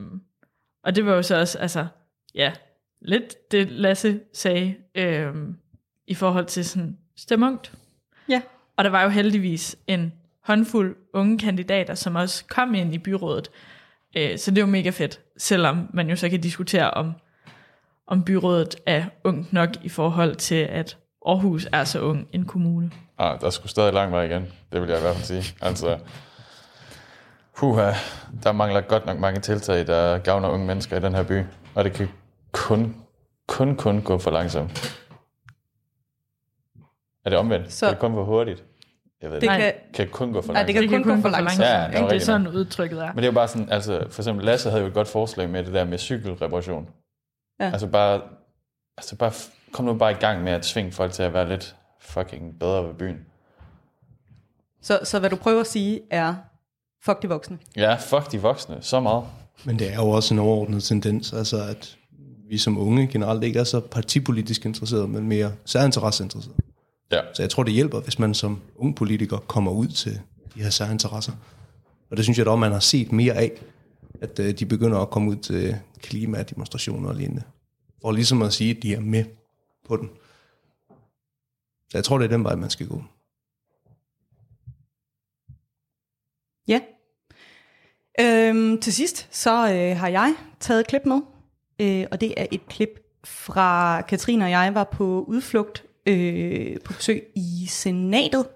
og 0.84 0.96
det 0.96 1.06
var 1.06 1.14
jo 1.14 1.22
så 1.22 1.40
også, 1.40 1.58
altså, 1.58 1.86
ja, 2.34 2.52
lidt 3.00 3.50
det 3.50 3.70
Lasse 3.70 4.20
sagde, 4.32 4.74
øh, 4.94 5.34
i 6.06 6.14
forhold 6.14 6.46
til 6.46 6.64
sådan 6.64 6.98
stemmungt. 7.16 7.72
Ja. 8.28 8.42
Og 8.76 8.84
der 8.84 8.90
var 8.90 9.02
jo 9.02 9.08
heldigvis 9.08 9.76
en 9.86 10.12
håndfuld 10.40 10.96
unge 11.12 11.38
kandidater, 11.38 11.94
som 11.94 12.16
også 12.16 12.44
kom 12.48 12.74
ind 12.74 12.94
i 12.94 12.98
byrådet. 12.98 13.50
Øh, 14.16 14.38
så 14.38 14.50
det 14.50 14.62
var 14.62 14.68
mega 14.68 14.90
fedt, 14.90 15.20
selvom 15.36 15.90
man 15.92 16.10
jo 16.10 16.16
så 16.16 16.28
kan 16.28 16.40
diskutere 16.40 16.90
om, 16.90 17.12
om 18.06 18.24
byrådet 18.24 18.76
er 18.86 19.04
ungt 19.24 19.52
nok 19.52 19.68
i 19.82 19.88
forhold 19.88 20.34
til, 20.34 20.54
at 20.54 20.98
Aarhus 21.26 21.68
er 21.72 21.84
så 21.84 22.00
ung 22.00 22.28
en 22.32 22.44
kommune. 22.44 22.90
Ah, 23.18 23.40
der 23.40 23.50
skulle 23.50 23.70
stadig 23.70 23.92
lang 23.92 24.12
vej 24.12 24.22
igen. 24.24 24.52
Det 24.72 24.80
vil 24.80 24.88
jeg 24.88 24.98
i 24.98 25.00
hvert 25.00 25.14
fald 25.14 25.24
sige. 25.42 25.56
Altså, 25.60 25.98
huha, 27.56 27.92
der 28.42 28.52
mangler 28.52 28.80
godt 28.80 29.06
nok 29.06 29.18
mange 29.18 29.40
tiltag, 29.40 29.86
der 29.86 30.18
gavner 30.18 30.48
unge 30.48 30.66
mennesker 30.66 30.96
i 30.96 31.00
den 31.00 31.14
her 31.14 31.22
by. 31.22 31.42
Og 31.74 31.84
det 31.84 31.92
kan 31.92 32.08
kun, 32.52 32.96
kun, 33.48 33.76
kun 33.76 34.02
gå 34.02 34.18
for 34.18 34.30
langsomt. 34.30 34.98
Er 37.24 37.30
det 37.30 37.38
omvendt? 37.38 37.72
Så-. 37.72 37.86
Kan 37.86 37.92
det 37.92 38.00
kun 38.00 38.12
gå 38.14 38.24
hurtigt? 38.24 38.64
Jeg 39.22 39.30
ved 39.30 39.34
Det 39.40 39.42
det. 39.42 39.48
Nej. 39.48 39.60
kan, 39.60 39.72
Kan 39.94 40.08
kun 40.08 40.32
gå 40.32 40.42
for 40.42 40.52
Nej, 40.52 40.62
langsomt? 40.62 40.82
det 40.82 40.90
kan 40.90 41.02
kun 41.04 41.16
gå 41.16 41.22
for 41.22 41.28
langsomt. 41.28 41.60
Ja, 41.60 41.74
det 41.86 41.94
er 41.94 41.98
ikke? 41.98 42.08
Det 42.08 42.16
er 42.16 42.20
sådan 42.20 42.48
udtrykket 42.48 43.02
er. 43.02 43.06
Men 43.06 43.16
det 43.16 43.22
er 43.22 43.26
jo 43.28 43.32
bare 43.32 43.48
sådan, 43.48 43.70
altså 43.70 44.06
for 44.10 44.22
eksempel 44.22 44.44
Lasse 44.44 44.70
havde 44.70 44.82
jo 44.82 44.88
et 44.88 44.94
godt 44.94 45.08
forslag 45.08 45.50
med 45.50 45.64
det 45.64 45.74
der 45.74 45.84
med 45.84 45.98
cykelreparation. 45.98 46.88
Ja. 47.60 47.70
Altså 47.70 47.86
bare, 47.86 48.20
altså 48.96 49.16
bare, 49.16 49.32
kom 49.72 49.84
nu 49.84 49.94
bare 49.94 50.10
i 50.10 50.14
gang 50.14 50.42
med 50.42 50.52
at 50.52 50.62
tvinge 50.62 50.92
folk 50.92 51.12
til 51.12 51.22
at 51.22 51.34
være 51.34 51.48
lidt 51.48 51.76
fucking 52.00 52.58
bedre 52.58 52.88
ved 52.88 52.94
byen. 52.94 53.16
så, 54.82 55.00
så 55.04 55.18
hvad 55.18 55.30
du 55.30 55.36
prøver 55.36 55.60
at 55.60 55.66
sige 55.66 56.00
er, 56.10 56.34
fuck 57.04 57.22
de 57.22 57.28
voksne. 57.28 57.58
Ja, 57.76 57.94
fuck 57.94 58.32
de 58.32 58.42
voksne, 58.42 58.76
så 58.80 59.00
meget. 59.00 59.24
Men 59.64 59.78
det 59.78 59.92
er 59.92 59.96
jo 59.96 60.10
også 60.10 60.34
en 60.34 60.40
overordnet 60.40 60.82
tendens, 60.82 61.32
altså 61.32 61.64
at 61.64 61.96
vi 62.48 62.58
som 62.58 62.78
unge 62.78 63.06
generelt 63.06 63.44
ikke 63.44 63.58
er 63.58 63.64
så 63.64 63.80
partipolitisk 63.80 64.66
interesserede, 64.66 65.08
men 65.08 65.28
mere 65.28 65.52
særinteresseinteresserede. 65.64 66.58
Ja. 67.12 67.20
Så 67.34 67.42
jeg 67.42 67.50
tror, 67.50 67.62
det 67.62 67.72
hjælper, 67.72 68.00
hvis 68.00 68.18
man 68.18 68.34
som 68.34 68.60
ung 68.76 68.96
politiker 68.96 69.38
kommer 69.38 69.72
ud 69.72 69.86
til 69.86 70.20
de 70.54 70.62
her 70.62 70.70
særinteresser. 70.70 71.32
Og 72.10 72.16
det 72.16 72.24
synes 72.24 72.38
jeg 72.38 72.46
dog, 72.46 72.58
man 72.58 72.72
har 72.72 72.80
set 72.80 73.12
mere 73.12 73.32
af, 73.34 73.50
at 74.20 74.38
øh, 74.38 74.58
de 74.58 74.66
begynder 74.66 74.98
at 74.98 75.10
komme 75.10 75.30
ud 75.30 75.36
til 75.36 75.76
klimademonstrationer 76.04 77.08
og 77.08 77.14
lignende. 77.14 77.42
For 78.00 78.12
ligesom 78.12 78.42
at 78.42 78.52
sige, 78.52 78.76
at 78.76 78.82
de 78.82 78.94
er 78.94 79.00
med 79.00 79.24
på 79.84 79.96
den. 79.96 80.10
Så 81.88 81.98
jeg 81.98 82.04
tror, 82.04 82.18
det 82.18 82.24
er 82.24 82.36
den 82.36 82.44
vej, 82.44 82.54
man 82.54 82.70
skal 82.70 82.88
gå. 82.88 83.02
Ja. 86.68 86.80
Øhm, 88.20 88.80
til 88.80 88.92
sidst, 88.92 89.28
så 89.30 89.50
øh, 89.50 89.96
har 89.96 90.08
jeg 90.08 90.34
taget 90.60 90.80
et 90.80 90.86
klip 90.86 91.02
med, 91.04 91.20
øh, 91.80 92.06
og 92.10 92.20
det 92.20 92.34
er 92.36 92.46
et 92.52 92.66
klip 92.68 93.00
fra 93.24 94.02
Katrine 94.02 94.44
og 94.44 94.50
jeg 94.50 94.74
var 94.74 94.84
på 94.84 95.24
udflugt 95.28 95.84
øh, 96.06 96.80
på 96.84 96.92
besøg 96.92 97.26
i 97.36 97.66
senatet. 97.68 98.46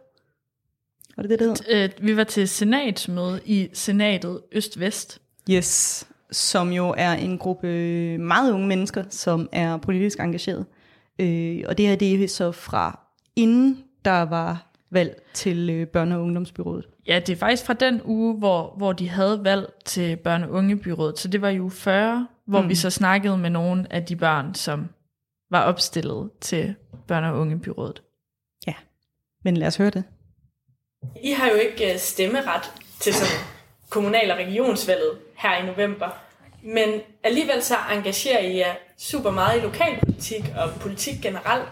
Var 1.17 1.23
det 1.23 1.31
det, 1.31 1.39
det 1.39 1.67
hed? 1.67 1.85
Øh, 1.85 2.07
vi 2.07 2.17
var 2.17 2.25
til 2.25 2.49
senatsmøde 2.49 3.41
i 3.45 3.69
senatet 3.73 4.43
Øst-Vest. 4.53 5.19
Yes, 5.51 6.07
som 6.33 6.73
jo 6.73 6.95
er 6.97 7.13
en 7.13 7.39
gruppe 7.39 7.69
meget 8.19 8.53
unge 8.53 8.67
mennesker, 8.67 9.05
som 9.11 9.49
er 9.53 9.77
politisk 9.77 10.21
engageret. 10.21 10.67
Øh, 11.19 11.65
og 11.69 11.79
det 11.79 11.89
her, 11.89 11.97
det 11.97 12.25
er 12.25 12.29
så 12.29 12.53
fra 12.53 13.01
inden 13.37 13.85
der 14.05 14.23
var 14.23 14.69
valg 14.91 15.23
til 15.35 15.71
øh, 15.71 15.87
børne- 15.97 16.15
og 16.15 16.23
ungdomsbyrået. 16.23 16.87
Ja, 17.07 17.21
det 17.27 17.33
er 17.33 17.37
faktisk 17.37 17.67
fra 17.67 17.75
den 17.75 18.01
uge, 18.05 18.35
hvor, 18.39 18.75
hvor 18.77 18.93
de 18.93 19.09
havde 19.09 19.45
valg 19.45 19.73
til 19.85 20.19
børne- 20.29 20.45
og 20.45 20.51
ungebyrådet. 20.51 21.19
Så 21.19 21.29
det 21.29 21.43
var 21.43 21.49
jo 21.49 21.69
40, 21.69 22.29
hvor 22.47 22.63
mm. 22.63 22.69
vi 22.69 22.75
så 22.75 22.91
snakkede 22.91 23.39
med 23.39 23.51
nogle 23.51 23.93
af 23.93 24.05
de 24.05 24.17
børn, 24.17 24.55
som 24.55 24.89
var 25.51 25.63
opstillet 25.63 26.31
til 26.41 26.75
børne- 27.13 27.27
og 27.27 27.39
ungebyrådet. 27.39 28.03
Ja, 28.67 28.75
men 29.45 29.57
lad 29.57 29.67
os 29.67 29.77
høre 29.77 29.91
det. 29.91 30.05
I 31.25 31.33
har 31.33 31.49
jo 31.49 31.55
ikke 31.55 31.93
øh, 31.93 31.99
stemmeret 31.99 32.73
til 33.01 33.15
sådan 33.15 33.58
kommunal- 33.91 34.31
og 34.31 34.39
regionsvalget 34.39 35.11
her 35.37 35.63
i 35.63 35.67
november. 35.67 36.07
Men 36.63 36.89
alligevel 37.25 37.63
så 37.63 37.75
engagerer 37.93 38.39
I 38.39 38.57
jer 38.57 38.75
super 38.99 39.31
meget 39.31 39.59
i 39.59 39.61
lokalpolitik 39.61 40.45
og 40.57 40.71
politik 40.81 41.15
generelt. 41.23 41.69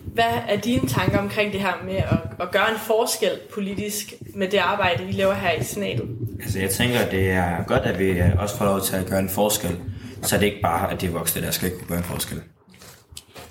Hvad 0.00 0.32
er 0.48 0.56
dine 0.56 0.88
tanker 0.88 1.18
omkring 1.18 1.52
det 1.52 1.60
her 1.60 1.72
med 1.84 1.96
at, 1.96 2.18
at 2.40 2.50
gøre 2.50 2.70
en 2.70 2.78
forskel 2.78 3.40
politisk 3.54 4.14
med 4.34 4.48
det 4.48 4.58
arbejde, 4.58 5.08
I 5.08 5.12
laver 5.12 5.34
her 5.34 5.52
i 5.52 5.64
senatet? 5.64 6.08
Altså 6.42 6.58
jeg 6.58 6.70
tænker, 6.70 6.98
at 7.00 7.10
det 7.10 7.30
er 7.30 7.64
godt, 7.64 7.82
at 7.82 7.98
vi 7.98 8.22
også 8.38 8.56
får 8.56 8.64
lov 8.64 8.80
til 8.80 8.96
at 8.96 9.06
gøre 9.06 9.18
en 9.18 9.28
forskel. 9.28 9.80
Så 10.22 10.36
det 10.36 10.42
er 10.42 10.50
ikke 10.50 10.62
bare, 10.62 10.92
at 10.92 11.00
de 11.00 11.12
voksne, 11.12 11.42
der 11.42 11.50
skal 11.50 11.66
ikke 11.66 11.78
kunne 11.78 11.88
gøre 11.88 11.98
en 11.98 12.04
forskel. 12.04 12.42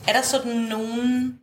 Er 0.08 0.14
der 0.14 0.22
sådan 0.22 0.52
nogle 0.52 1.34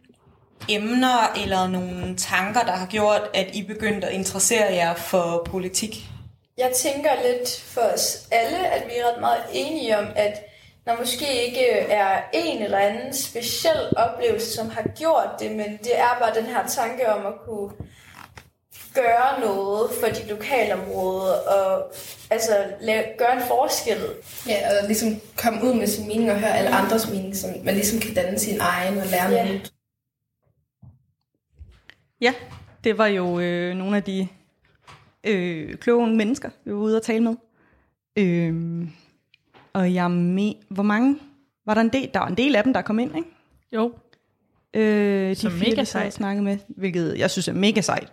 emner 0.69 1.33
eller 1.43 1.69
nogle 1.69 2.17
tanker, 2.17 2.61
der 2.61 2.73
har 2.73 2.87
gjort, 2.87 3.23
at 3.35 3.47
I 3.55 3.62
begyndte 3.62 4.07
at 4.07 4.14
interessere 4.14 4.75
jer 4.75 4.95
for 4.95 5.43
politik? 5.50 6.11
Jeg 6.61 6.73
tænker 6.76 7.11
lidt 7.29 7.61
for 7.61 7.81
os 7.81 8.29
alle, 8.31 8.69
at 8.69 8.83
vi 8.87 8.93
er 8.97 9.12
ret 9.12 9.21
meget 9.21 9.43
enige 9.52 9.99
om, 9.99 10.07
at 10.17 10.35
der 10.85 10.99
måske 10.99 11.45
ikke 11.47 11.67
er 11.71 12.23
en 12.35 12.62
eller 12.62 12.79
anden 12.79 13.14
speciel 13.14 13.93
oplevelse, 13.97 14.52
som 14.55 14.71
har 14.71 14.85
gjort 14.97 15.31
det, 15.40 15.50
men 15.50 15.79
det 15.85 15.99
er 15.99 16.17
bare 16.21 16.35
den 16.35 16.47
her 16.47 16.67
tanke 16.67 17.09
om 17.12 17.26
at 17.26 17.33
kunne 17.45 17.71
gøre 18.95 19.40
noget 19.40 19.90
for 20.00 20.07
dit 20.07 20.29
lokalområde 20.29 21.43
og 21.45 21.93
altså 22.31 22.64
lave, 22.81 23.05
gøre 23.19 23.33
en 23.37 23.43
forskel. 23.49 23.99
Ja, 24.49 24.57
og 24.69 24.87
ligesom 24.87 25.21
komme 25.37 25.64
ud 25.64 25.75
med 25.75 25.87
sin 25.87 26.07
mening 26.07 26.31
og 26.31 26.38
høre 26.38 26.57
alle 26.59 26.71
andres 26.71 27.11
mening, 27.11 27.37
så 27.37 27.47
man 27.64 27.75
ligesom 27.75 28.00
kan 28.00 28.14
danne 28.14 28.38
sin 28.38 28.61
egen 28.61 28.99
og 28.99 29.07
lære 29.07 29.31
Ja. 29.31 29.43
noget 29.45 29.55
nyt. 29.55 29.73
Ja, 32.21 32.35
det 32.85 32.99
var 32.99 33.07
jo 33.07 33.40
øh, 33.40 33.75
nogle 33.76 33.97
af 33.97 34.02
de 34.02 34.29
øh, 35.26 35.74
kloge 35.74 36.16
mennesker, 36.16 36.50
vi 36.64 36.72
var 36.72 36.78
ude 36.78 36.96
at 36.96 37.02
tale 37.02 37.24
med. 37.24 37.34
Øh, 38.16 38.86
og 39.72 39.94
jeg 39.94 40.10
med, 40.10 40.52
hvor 40.68 40.82
mange 40.82 41.18
var 41.66 41.74
der 41.74 41.80
en 41.80 41.88
del? 41.88 42.10
Der 42.14 42.20
var 42.20 42.28
en 42.28 42.36
del 42.36 42.56
af 42.56 42.64
dem, 42.64 42.72
der 42.72 42.82
kom 42.82 42.98
ind, 42.98 43.16
ikke? 43.16 43.28
Jo. 43.72 43.92
Øh, 44.74 45.30
de 45.30 45.34
Som 45.34 45.52
fire, 45.52 45.70
mega 45.70 45.80
og 45.80 45.86
sejt. 45.86 46.12
snakkede 46.12 46.44
med, 46.44 46.58
hvilket 46.68 47.18
jeg 47.18 47.30
synes 47.30 47.48
er 47.48 47.52
mega 47.52 47.80
sejt. 47.80 48.12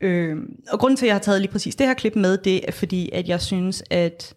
Øh, 0.00 0.36
og 0.72 0.78
grunden 0.78 0.96
til, 0.96 1.06
at 1.06 1.08
jeg 1.08 1.14
har 1.14 1.20
taget 1.20 1.40
lige 1.40 1.52
præcis 1.52 1.76
det 1.76 1.86
her 1.86 1.94
klip 1.94 2.16
med, 2.16 2.38
det 2.38 2.68
er 2.68 2.72
fordi, 2.72 3.10
at 3.12 3.28
jeg 3.28 3.40
synes, 3.40 3.82
at 3.90 4.34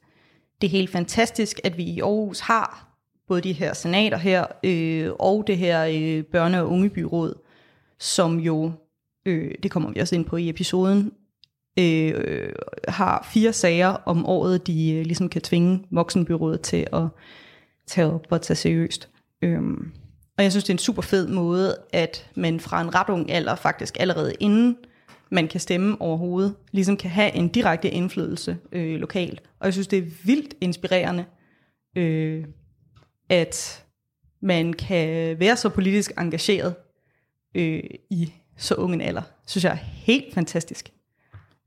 det 0.61 0.67
er 0.67 0.71
helt 0.71 0.89
fantastisk, 0.89 1.59
at 1.63 1.77
vi 1.77 1.83
i 1.83 1.99
Aarhus 1.99 2.39
har 2.39 2.95
både 3.27 3.41
de 3.41 3.53
her 3.53 3.73
senater 3.73 4.17
her, 4.17 4.45
øh, 4.63 5.11
og 5.19 5.43
det 5.47 5.57
her 5.57 5.83
øh, 5.85 6.23
børne- 6.35 6.57
og 6.57 6.69
ungebyråd, 6.69 7.33
som 7.99 8.39
jo, 8.39 8.71
øh, 9.25 9.51
det 9.63 9.71
kommer 9.71 9.91
vi 9.91 9.99
også 9.99 10.15
ind 10.15 10.25
på 10.25 10.37
i 10.37 10.49
episoden, 10.49 11.11
øh, 11.79 12.49
har 12.87 13.29
fire 13.33 13.53
sager 13.53 13.87
om 13.87 14.25
året, 14.25 14.67
de 14.67 14.93
øh, 14.93 15.05
ligesom 15.05 15.29
kan 15.29 15.41
tvinge 15.41 15.85
voksenbyrådet 15.91 16.61
til 16.61 16.87
at 16.93 17.07
tage 17.87 18.07
op 18.07 18.27
og 18.29 18.41
tage 18.41 18.57
seriøst. 18.57 19.09
Øhm, 19.41 19.91
og 20.37 20.43
jeg 20.43 20.51
synes, 20.51 20.63
det 20.63 20.69
er 20.69 20.73
en 20.73 20.79
super 20.79 21.01
fed 21.01 21.27
måde, 21.27 21.77
at 21.93 22.29
man 22.35 22.59
fra 22.59 22.81
en 22.81 22.95
ret 22.95 23.09
ung 23.09 23.31
alder, 23.31 23.55
faktisk 23.55 23.97
allerede 23.99 24.33
inden 24.39 24.77
man 25.31 25.47
kan 25.47 25.59
stemme 25.59 26.01
overhovedet, 26.01 26.55
ligesom 26.71 26.97
kan 26.97 27.09
have 27.09 27.35
en 27.35 27.47
direkte 27.47 27.89
indflydelse 27.89 28.57
øh, 28.71 28.99
lokalt. 28.99 29.41
Og 29.59 29.65
jeg 29.65 29.73
synes, 29.73 29.87
det 29.87 29.99
er 29.99 30.11
vildt 30.23 30.53
inspirerende, 30.61 31.25
øh, 31.95 32.45
at 33.29 33.85
man 34.41 34.73
kan 34.73 35.39
være 35.39 35.57
så 35.57 35.69
politisk 35.69 36.11
engageret 36.17 36.75
øh, 37.55 37.83
i 38.09 38.33
så 38.57 38.75
ung 38.75 38.93
en 38.93 39.01
alder. 39.01 39.21
synes 39.47 39.63
jeg 39.63 39.71
er 39.71 39.85
helt 40.05 40.33
fantastisk. 40.33 40.91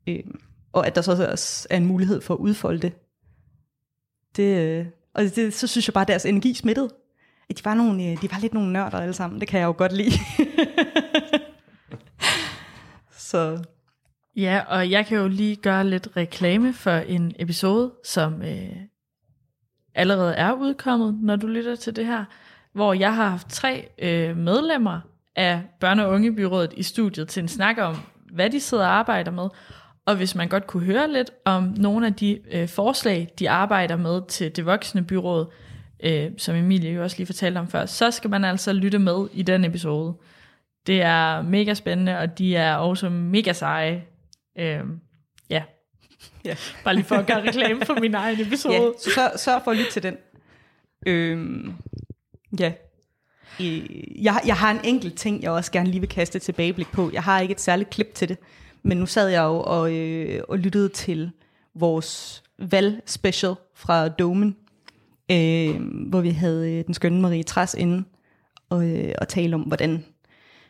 Øh, 0.09 0.25
og 0.73 0.87
at 0.87 0.95
der 0.95 1.03
så 1.03 1.29
også 1.31 1.67
er 1.71 1.77
en 1.77 1.87
mulighed 1.87 2.21
for 2.21 2.35
at 2.35 2.39
udfolde 2.39 2.81
det. 2.81 2.93
det 4.37 4.59
øh, 4.59 4.87
og 5.15 5.23
det, 5.23 5.55
så 5.55 5.67
synes 5.67 5.89
jeg 5.89 5.95
bare, 5.95 6.03
at 6.03 6.09
deres 6.09 6.27
energi 6.27 6.55
smittede. 6.55 6.91
At 7.51 7.59
de 7.59 7.65
var, 7.65 7.75
nogle, 7.75 8.05
øh, 8.05 8.23
de 8.23 8.33
var 8.33 8.41
lidt 8.41 8.55
nogle 8.55 8.73
nørder 8.73 8.99
alle 8.99 9.15
sammen. 9.15 9.41
Det 9.41 9.49
kan 9.49 9.61
jeg 9.61 9.67
jo 9.67 9.75
godt 9.79 9.93
lide. 9.93 10.11
så 13.31 13.63
Ja, 14.39 14.63
og 14.69 14.91
jeg 14.91 15.07
kan 15.07 15.19
jo 15.19 15.29
lige 15.29 15.57
gøre 15.57 15.87
lidt 15.87 16.09
reklame 16.17 16.73
for 16.73 16.91
en 16.91 17.33
episode, 17.39 17.93
som 18.05 18.43
øh, 18.43 18.77
allerede 19.95 20.35
er 20.35 20.53
udkommet, 20.53 21.19
når 21.23 21.37
du 21.37 21.47
lytter 21.47 21.77
til 21.77 21.97
det 21.97 22.07
her, 22.07 22.25
hvor 22.73 22.93
jeg 22.93 23.15
har 23.15 23.29
haft 23.29 23.49
tre 23.49 23.89
øh, 23.99 24.37
medlemmer 24.37 25.01
af 25.37 25.63
børne- 25.85 26.03
og 26.03 26.11
ungebyrådet 26.11 26.73
i 26.77 26.83
studiet 26.83 27.29
til 27.29 27.43
en 27.43 27.49
snak 27.49 27.79
om, 27.79 27.97
hvad 28.33 28.51
de 28.51 28.61
sidder 28.61 28.85
og 28.85 28.93
arbejder 28.93 29.31
med, 29.31 29.49
og 30.09 30.17
hvis 30.17 30.35
man 30.35 30.49
godt 30.49 30.67
kunne 30.67 30.85
høre 30.85 31.13
lidt 31.13 31.31
om 31.45 31.75
nogle 31.77 32.07
af 32.07 32.15
de 32.15 32.41
øh, 32.53 32.69
forslag, 32.69 33.29
de 33.39 33.51
arbejder 33.51 33.97
med 33.97 34.23
til 34.29 34.57
det 34.57 34.67
voksne 34.67 35.05
byråd, 35.05 35.47
øh, 36.01 36.31
som 36.39 36.57
Emilie 36.57 36.91
jo 36.91 37.03
også 37.03 37.17
lige 37.17 37.27
fortalte 37.27 37.59
om 37.59 37.69
før, 37.69 37.87
så 37.87 38.11
skal 38.11 38.31
man 38.31 38.45
altså 38.45 38.73
lytte 38.73 38.99
med 38.99 39.27
i 39.33 39.43
den 39.43 39.65
episode. 39.65 40.15
Det 40.87 41.03
er 41.03 41.43
mega 41.43 41.75
spændende, 41.75 42.19
og 42.19 42.39
de 42.39 42.57
er 42.57 42.75
også 42.75 43.09
mega 43.09 43.53
seje. 43.53 44.05
Øhm, 44.59 45.01
ja. 45.51 45.63
ja. 46.45 46.57
Bare 46.85 46.95
lige 46.95 47.05
for 47.05 47.15
at 47.15 47.27
gøre 47.27 47.43
reklame 47.43 47.85
for 47.85 47.95
min 47.95 48.15
egen 48.15 48.41
episode. 48.41 48.75
Ja, 48.75 48.81
så 48.99 49.33
sørg, 49.37 49.61
for 49.65 49.71
at 49.71 49.77
lytte 49.77 49.93
til 49.93 50.03
den. 50.03 50.17
Øhm, 51.07 51.75
ja. 52.61 52.73
Øh, 53.61 54.25
Jeg, 54.25 54.41
jeg 54.47 54.57
har 54.57 54.71
en 54.71 54.81
enkelt 54.85 55.19
ting, 55.19 55.43
jeg 55.43 55.51
også 55.51 55.73
gerne 55.73 55.91
lige 55.91 56.01
vil 56.01 56.09
kaste 56.09 56.39
tilbageblik 56.39 56.93
på. 56.93 57.11
Jeg 57.13 57.23
har 57.23 57.41
ikke 57.41 57.53
et 57.53 57.61
særligt 57.61 57.91
klip 57.91 58.15
til 58.15 58.29
det, 58.29 58.39
men 58.83 58.99
nu 58.99 59.07
sad 59.07 59.29
jeg 59.29 59.43
jo 59.43 59.61
og, 59.61 59.95
øh, 59.95 60.43
og 60.49 60.59
lyttede 60.59 60.89
til 60.89 61.31
vores 61.75 62.43
valgspecial 62.59 63.55
fra 63.75 64.09
Domen, 64.09 64.57
øh, 65.31 65.83
hvor 66.09 66.21
vi 66.21 66.31
havde 66.31 66.73
øh, 66.73 66.87
den 66.87 66.95
skønne 66.95 67.21
Marie 67.21 67.43
Træs 67.43 67.75
inde 67.75 68.05
og, 68.69 68.89
øh, 68.89 69.15
og 69.19 69.29
tale 69.29 69.55
om, 69.55 69.61
hvordan 69.61 70.05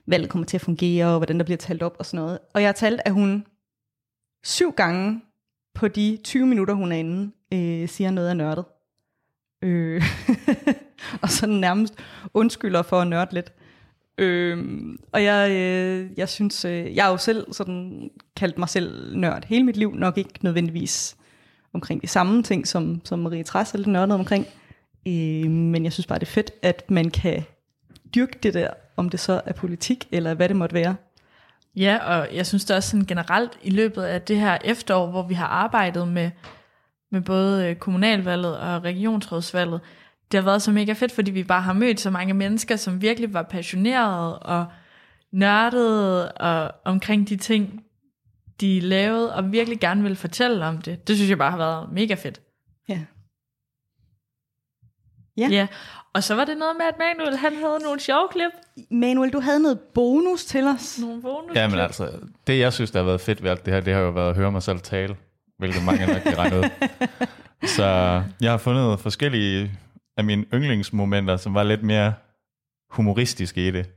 valget 0.07 0.31
kommer 0.31 0.47
til 0.47 0.57
at 0.57 0.61
fungere, 0.61 1.07
og 1.07 1.17
hvordan 1.17 1.39
der 1.39 1.45
bliver 1.45 1.57
talt 1.57 1.83
op 1.83 1.97
og 1.99 2.07
sådan 2.07 2.25
noget. 2.25 2.39
Og 2.55 2.61
jeg 2.61 2.69
har 2.69 2.73
talt, 2.73 3.01
at 3.05 3.13
hun 3.13 3.47
syv 4.45 4.73
gange 4.73 5.21
på 5.75 5.89
de 5.89 6.19
20 6.25 6.47
minutter, 6.47 6.75
hun 6.75 6.93
er 6.93 6.97
inde, 6.97 7.33
øh, 7.53 7.89
siger 7.89 8.11
noget 8.11 8.29
af 8.29 8.37
nørdet. 8.37 8.65
Øh, 9.63 10.03
og 11.23 11.31
så 11.31 11.47
nærmest 11.47 11.95
undskylder 12.35 12.83
for 12.83 13.01
at 13.01 13.07
nørde 13.07 13.35
lidt. 13.35 13.53
Øh, 14.19 14.59
og 15.13 15.25
jeg, 15.25 15.51
øh, 15.51 16.11
jeg 16.17 16.29
synes, 16.29 16.65
øh, 16.65 16.97
jeg 16.97 17.05
har 17.05 17.11
jo 17.11 17.17
selv 17.17 17.53
sådan 17.53 18.11
kaldt 18.37 18.59
mig 18.59 18.69
selv 18.69 19.17
nørd 19.17 19.45
hele 19.47 19.65
mit 19.65 19.77
liv, 19.77 19.95
nok 19.95 20.19
ikke 20.19 20.31
nødvendigvis 20.41 21.17
omkring 21.75 22.03
de 22.03 22.07
samme 22.07 22.43
ting, 22.43 22.67
som, 22.67 23.01
som 23.05 23.19
Marie 23.19 23.43
Træs 23.43 23.75
er 23.75 23.79
lidt 23.79 23.89
nørdet 23.89 24.15
omkring. 24.15 24.47
Øh, 25.09 25.51
men 25.51 25.85
jeg 25.85 25.93
synes 25.93 26.07
bare, 26.07 26.19
det 26.19 26.27
er 26.27 26.31
fedt, 26.31 26.51
at 26.63 26.91
man 26.91 27.11
kan 27.11 27.45
dyrke 28.15 28.39
det 28.43 28.55
der, 28.55 28.71
om 28.97 29.09
det 29.09 29.21
så 29.21 29.41
er 29.47 29.53
politik, 29.53 30.09
eller 30.13 30.35
hvad 30.35 30.49
det 30.49 30.57
måtte 30.57 30.75
være. 30.75 30.97
Ja, 31.77 31.99
og 32.19 32.29
jeg 32.35 32.47
synes 32.47 32.65
det 32.65 32.77
også 32.77 32.91
sådan 32.91 33.07
generelt 33.07 33.59
i 33.63 33.71
løbet 33.71 34.03
af 34.03 34.23
det 34.23 34.41
her 34.41 34.59
efterår, 34.65 35.07
hvor 35.07 35.23
vi 35.23 35.35
har 35.35 35.47
arbejdet 35.47 36.09
med, 36.09 36.31
med 37.11 37.21
både 37.21 37.67
øh, 37.67 37.77
kommunalvalget 37.77 38.59
og 38.59 38.85
regionsrådsvalget, 38.85 39.81
det 40.33 40.41
har 40.41 40.45
været 40.45 40.63
så 40.63 40.73
mega 40.73 40.93
fedt, 40.93 41.13
fordi 41.13 41.31
vi 41.31 41.45
bare 41.45 41.63
har 41.63 41.73
mødt 41.73 42.01
så 42.01 42.11
mange 42.11 42.35
mennesker, 42.35 42.77
som 42.77 43.03
virkelig 43.03 43.35
var 43.35 43.43
passionerede 43.43 44.39
og 44.39 44.67
nørdede 45.33 46.33
og 46.33 46.75
omkring 46.85 47.29
de 47.29 47.37
ting, 47.37 47.85
de 48.61 48.81
lavede, 48.81 49.35
og 49.35 49.53
virkelig 49.53 49.81
gerne 49.81 50.03
ville 50.03 50.17
fortælle 50.17 50.65
om 50.65 50.79
det. 50.79 51.09
Det 51.09 51.17
synes 51.17 51.31
jeg 51.31 51.39
bare 51.39 51.51
har 51.51 51.59
været 51.59 51.93
mega 51.93 52.15
fedt. 52.15 52.41
Ja. 52.89 53.01
Ja. 55.37 55.49
ja. 55.49 55.67
Og 56.13 56.25
så 56.25 56.35
var 56.35 56.45
det 56.45 56.59
noget 56.59 56.77
med, 56.77 56.87
at 56.87 56.95
Manuel 56.99 57.37
han 57.37 57.55
havde 57.55 57.79
nogle 57.83 58.01
sjove 58.01 58.29
klip. 58.31 58.51
Manuel, 58.91 59.33
du 59.33 59.41
havde 59.41 59.61
noget 59.61 59.81
bonus 59.95 60.45
til 60.45 60.65
os. 60.65 60.99
Nogle 61.01 61.23
bonus 61.23 61.55
Ja, 61.57 61.69
men 61.69 61.79
altså, 61.79 62.11
det 62.47 62.59
jeg 62.59 62.73
synes, 62.73 62.91
der 62.91 62.99
har 62.99 63.07
været 63.07 63.21
fedt 63.21 63.43
ved 63.43 63.51
alt 63.51 63.65
det 63.65 63.75
her, 63.75 63.81
det 63.81 63.95
har 63.95 64.01
jo 64.01 64.11
været 64.11 64.31
at 64.31 64.37
høre 64.37 64.53
mig 64.53 64.63
selv 64.63 64.81
tale, 64.81 65.17
hvilket 65.59 65.85
mange 65.85 66.07
nok 66.07 66.23
kan 66.23 66.39
regne 66.39 66.59
ud. 66.59 66.65
Så 67.77 67.85
jeg 68.41 68.51
har 68.51 68.59
fundet 68.59 69.01
forskellige 69.01 69.73
af 70.19 70.25
mine 70.25 70.45
yndlingsmomenter, 70.55 71.37
som 71.37 71.55
var 71.55 71.63
lidt 71.63 71.83
mere 71.83 72.15
humoristiske 72.91 73.69
i 73.69 73.71
det. 73.71 73.91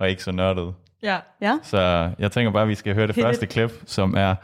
og 0.00 0.10
ikke 0.10 0.22
så 0.22 0.32
nørdet. 0.32 0.74
Ja. 1.02 1.18
Ja. 1.40 1.58
Så 1.62 2.10
jeg 2.18 2.32
tænker 2.32 2.52
bare, 2.52 2.62
at 2.62 2.68
vi 2.68 2.74
skal 2.74 2.94
høre 2.94 3.06
det 3.06 3.14
Hit 3.14 3.24
første 3.24 3.44
it. 3.44 3.50
klip, 3.50 3.70
som 3.86 4.14
er 4.14 4.34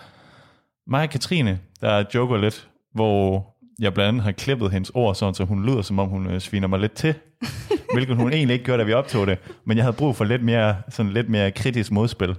mig 0.87 1.02
og 1.02 1.10
Katrine, 1.10 1.58
der 1.80 2.04
joker 2.14 2.37
lidt, 2.37 2.68
hvor 2.94 3.46
jeg 3.78 3.94
blandt 3.94 4.08
andet 4.08 4.22
har 4.22 4.32
klippet 4.32 4.70
hendes 4.70 4.90
ord, 4.94 5.14
sådan, 5.14 5.34
så 5.34 5.44
hun 5.44 5.66
lyder, 5.66 5.82
som 5.82 5.98
om 5.98 6.08
hun 6.08 6.30
øh, 6.30 6.40
sviner 6.40 6.68
mig 6.68 6.80
lidt 6.80 6.92
til. 6.92 7.14
hvilket 7.94 8.16
hun 8.16 8.32
egentlig 8.32 8.52
ikke 8.54 8.64
gjorde, 8.64 8.78
da 8.78 8.84
vi 8.84 8.92
optog 8.92 9.26
det. 9.26 9.38
Men 9.64 9.76
jeg 9.76 9.84
havde 9.84 9.96
brug 9.96 10.16
for 10.16 10.24
lidt 10.24 10.42
mere, 10.42 10.76
sådan 10.88 11.12
lidt 11.12 11.28
mere 11.28 11.50
kritisk 11.50 11.90
modspil. 11.92 12.37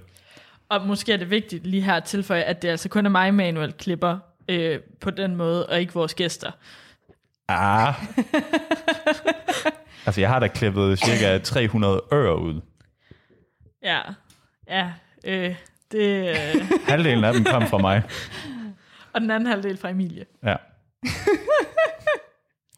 Og 0.68 0.86
måske 0.86 1.12
er 1.12 1.16
det 1.16 1.30
vigtigt 1.30 1.66
lige 1.66 1.82
her 1.82 1.94
at 1.94 2.04
tilføje, 2.04 2.42
at 2.42 2.62
det 2.62 2.68
altså 2.68 2.88
kun 2.88 3.06
er 3.06 3.10
mig, 3.10 3.34
Manuel, 3.34 3.72
klipper 3.72 4.18
øh, 4.48 4.80
på 5.00 5.10
den 5.10 5.36
måde, 5.36 5.66
og 5.66 5.80
ikke 5.80 5.94
vores 5.94 6.14
gæster. 6.14 6.50
Ah. 7.48 7.94
altså, 10.06 10.20
jeg 10.20 10.28
har 10.28 10.38
da 10.38 10.48
klippet 10.48 10.98
cirka 10.98 11.38
300 11.38 12.02
øre 12.12 12.38
ud. 12.38 12.60
Ja, 13.82 14.00
ja, 14.68 14.92
øh, 15.24 15.56
det, 15.92 16.28
øh, 16.28 16.36
Halvdelen 16.88 17.24
af 17.24 17.32
dem 17.32 17.44
kom 17.44 17.66
fra 17.66 17.78
mig. 17.78 18.02
og 19.14 19.20
den 19.20 19.30
anden 19.30 19.46
halvdel 19.46 19.76
fra 19.76 19.90
Emilie. 19.90 20.26
Ja. 20.42 20.56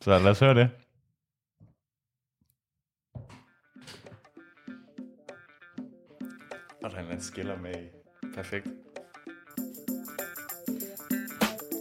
Så 0.03 0.19
lad 0.19 0.31
os 0.31 0.41
høre 0.41 0.55
det. 0.55 0.71
Og 6.85 6.91
der 6.91 6.97
er 6.97 7.13
en 7.13 7.21
skiller 7.21 7.59
med. 7.59 7.75
Perfekt. 8.35 8.67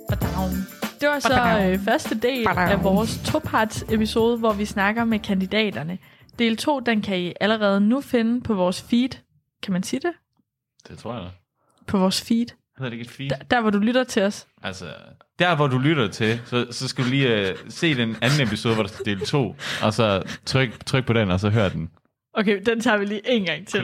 Badam. 0.09 0.76
Det 1.01 1.09
var 1.09 1.19
så 1.19 1.69
øh, 1.71 1.79
første 1.79 2.19
del 2.19 2.47
af 2.47 2.83
vores 2.83 3.19
toparts 3.25 3.85
episode, 3.89 4.37
hvor 4.37 4.53
vi 4.53 4.65
snakker 4.65 5.03
med 5.03 5.19
kandidaterne. 5.19 5.97
Del 6.39 6.57
2, 6.57 6.79
den 6.79 7.01
kan 7.01 7.19
I 7.19 7.33
allerede 7.41 7.81
nu 7.81 8.01
finde 8.01 8.41
på 8.41 8.53
vores 8.53 8.81
feed. 8.81 9.09
Kan 9.63 9.73
man 9.73 9.83
sige 9.83 9.99
det? 9.99 10.11
Det 10.87 10.97
tror 10.97 11.13
jeg 11.13 11.23
da. 11.23 11.29
På 11.87 11.97
vores 11.97 12.21
feed. 12.21 12.45
Hedder 12.77 12.89
det 12.89 12.93
ikke 12.97 13.01
et 13.01 13.09
feed? 13.09 13.29
Der, 13.29 13.35
der 13.35 13.61
hvor 13.61 13.69
du 13.69 13.77
lytter 13.77 14.03
til 14.03 14.23
os. 14.23 14.47
Altså, 14.63 14.85
der 15.39 15.55
hvor 15.55 15.67
du 15.67 15.77
lytter 15.77 16.07
til, 16.07 16.41
så, 16.45 16.67
så 16.71 16.87
skal 16.87 17.03
du 17.03 17.09
lige 17.09 17.51
uh, 17.51 17.57
se 17.69 17.95
den 17.95 18.15
anden 18.21 18.47
episode, 18.47 18.73
hvor 18.73 18.83
der 18.83 18.89
skal 18.89 19.05
del 19.05 19.19
2, 19.19 19.55
og 19.83 19.93
så 19.93 20.23
tryk, 20.45 20.85
tryk 20.85 21.05
på 21.05 21.13
den, 21.13 21.31
og 21.31 21.39
så 21.39 21.49
hør 21.49 21.69
den. 21.69 21.89
Okay, 22.33 22.61
den 22.65 22.81
tager 22.81 22.97
vi 22.97 23.05
lige 23.05 23.21
en 23.29 23.45
gang 23.45 23.67
til. 23.67 23.79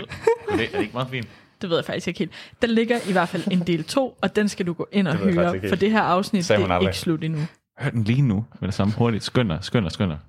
Er 0.52 0.56
det, 0.56 0.66
er 0.66 0.72
det 0.72 0.82
ikke 0.82 0.94
meget 0.94 1.10
fint? 1.10 1.28
Det 1.64 1.70
ved 1.70 1.78
jeg 1.78 1.86
faktisk 1.86 2.08
ikke 2.08 2.20
helt. 2.20 2.32
Der 2.62 2.68
ligger 2.68 2.98
i 3.10 3.12
hvert 3.12 3.30
fald 3.30 3.44
en 3.52 3.60
del 3.60 3.84
2, 3.84 4.18
og 4.22 4.36
den 4.36 4.50
skal 4.50 4.68
du 4.68 4.74
gå 4.74 4.88
ind 4.92 5.08
og 5.08 5.16
høre, 5.16 5.62
for 5.70 5.76
det 5.76 5.92
her 5.92 6.02
afsnit 6.02 6.48
det 6.50 6.60
er 6.60 6.80
ikke 6.80 6.98
slut 6.98 7.24
endnu. 7.24 7.40
Hør 7.80 7.90
den 7.90 8.04
lige 8.04 8.22
nu, 8.22 8.46
med 8.60 8.68
det 8.68 8.76
samme 8.76 8.94
hurtigt. 8.94 9.24
Skynd 9.24 9.50
dig, 9.50 9.60
skynd 9.62 9.84
dig, 9.84 9.92
skynd 9.92 10.10
dig. 10.10 10.20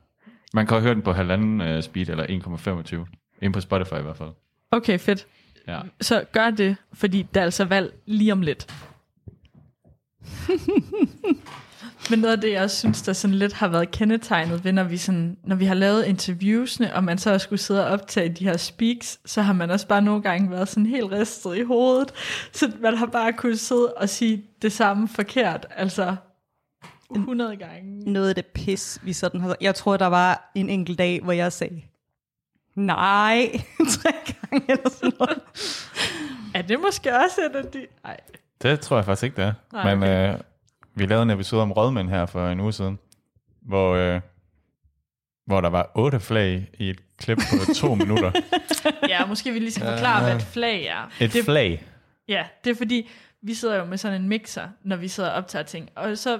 Man 0.53 0.66
kan 0.66 0.77
jo 0.77 0.83
høre 0.83 0.94
den 0.94 1.03
på 1.03 1.12
halvanden 1.12 1.77
uh, 1.77 1.83
speed, 1.83 2.09
eller 2.09 2.27
1,25. 2.27 3.07
Ind 3.42 3.53
på 3.53 3.61
Spotify 3.61 3.94
i 3.94 4.03
hvert 4.03 4.16
fald. 4.16 4.31
Okay, 4.70 4.99
fedt. 4.99 5.27
Ja. 5.68 5.81
Så 6.01 6.25
gør 6.33 6.51
det, 6.51 6.77
fordi 6.92 7.27
der 7.35 7.40
er 7.40 7.44
altså 7.44 7.64
valg 7.64 7.94
lige 8.07 8.33
om 8.33 8.42
lidt. 8.42 8.66
Men 12.11 12.18
noget 12.18 12.35
af 12.35 12.40
det, 12.40 12.53
jeg 12.53 12.62
også 12.62 12.77
synes, 12.77 13.03
der 13.03 13.12
sådan 13.12 13.35
lidt 13.37 13.53
har 13.53 13.68
været 13.68 13.90
kendetegnet 13.90 14.64
ved, 14.64 14.73
når 14.73 14.85
vi, 14.85 14.97
sådan, 14.97 15.37
når 15.44 15.57
vi 15.57 15.64
har 15.64 15.75
lavet 15.75 16.05
interviewsne, 16.05 16.94
og 16.94 17.05
man 17.05 17.18
så 17.18 17.33
også 17.33 17.44
skulle 17.44 17.61
sidde 17.61 17.87
og 17.87 17.92
optage 17.92 18.29
de 18.29 18.44
her 18.44 18.57
speaks, 18.57 19.20
så 19.25 19.42
har 19.42 19.53
man 19.53 19.70
også 19.70 19.87
bare 19.87 20.03
nogle 20.03 20.23
gange 20.23 20.51
været 20.51 20.68
sådan 20.68 20.87
helt 20.87 21.12
ristet 21.12 21.57
i 21.57 21.62
hovedet. 21.62 22.12
Så 22.53 22.73
man 22.81 22.97
har 22.97 23.07
bare 23.07 23.33
kunnet 23.33 23.61
sidde 23.61 23.92
og 23.97 24.09
sige 24.09 24.44
det 24.62 24.73
samme 24.73 25.09
forkert, 25.09 25.66
altså 25.77 26.16
100 27.14 27.57
gange. 27.57 28.12
Noget 28.12 28.29
af 28.29 28.35
det 28.35 28.47
pis, 28.47 28.99
vi 29.03 29.12
sådan 29.12 29.40
har... 29.40 29.57
Jeg 29.61 29.75
tror, 29.75 29.97
der 29.97 30.07
var 30.07 30.51
en 30.55 30.68
enkelt 30.68 30.99
dag, 30.99 31.20
hvor 31.23 31.33
jeg 31.33 31.53
sagde, 31.53 31.83
nej, 32.75 33.61
tre 34.01 34.12
gange 34.12 34.64
eller 34.68 34.90
sådan 34.90 35.12
noget. 35.18 35.38
Er 36.55 36.62
det 36.62 36.81
måske 36.81 37.16
også 37.16 37.40
et 37.51 37.57
af 37.57 37.64
de... 37.64 37.87
Ej. 38.05 38.16
Det 38.62 38.81
tror 38.81 38.97
jeg 38.97 39.05
faktisk 39.05 39.25
ikke, 39.25 39.37
det 39.37 39.44
er. 39.44 39.53
Nej, 39.73 39.94
Men 39.94 40.11
øh, 40.11 40.38
vi 40.94 41.07
lavede 41.07 41.22
en 41.22 41.30
episode 41.30 41.62
om 41.62 41.72
rådmænd 41.72 42.09
her 42.09 42.26
for 42.26 42.48
en 42.48 42.61
uge 42.61 42.72
siden, 42.72 42.98
hvor, 43.62 43.94
øh, 43.94 44.20
hvor 45.46 45.61
der 45.61 45.68
var 45.68 45.90
otte 45.94 46.20
flag 46.20 46.70
i 46.78 46.90
et 46.90 47.00
klip 47.18 47.38
på 47.38 47.72
to 47.80 47.94
minutter. 47.94 48.33
Ja, 49.09 49.26
måske 49.26 49.52
vi 49.52 49.59
lige 49.59 49.72
skal 49.72 49.87
forklare, 49.87 50.24
hvad 50.24 50.37
et 50.37 50.42
flag 50.42 50.85
er. 50.85 51.11
Et 51.20 51.33
det, 51.33 51.44
flag. 51.44 51.85
Ja, 52.28 52.44
det 52.64 52.70
er 52.70 52.74
fordi, 52.74 53.11
vi 53.42 53.54
sidder 53.54 53.76
jo 53.76 53.85
med 53.85 53.98
sådan 53.98 54.22
en 54.22 54.28
mixer, 54.28 54.68
når 54.85 54.96
vi 54.96 55.09
sidder 55.09 55.30
og 55.30 55.37
optager 55.37 55.62
ting. 55.62 55.88
Og 55.94 56.18
så, 56.18 56.38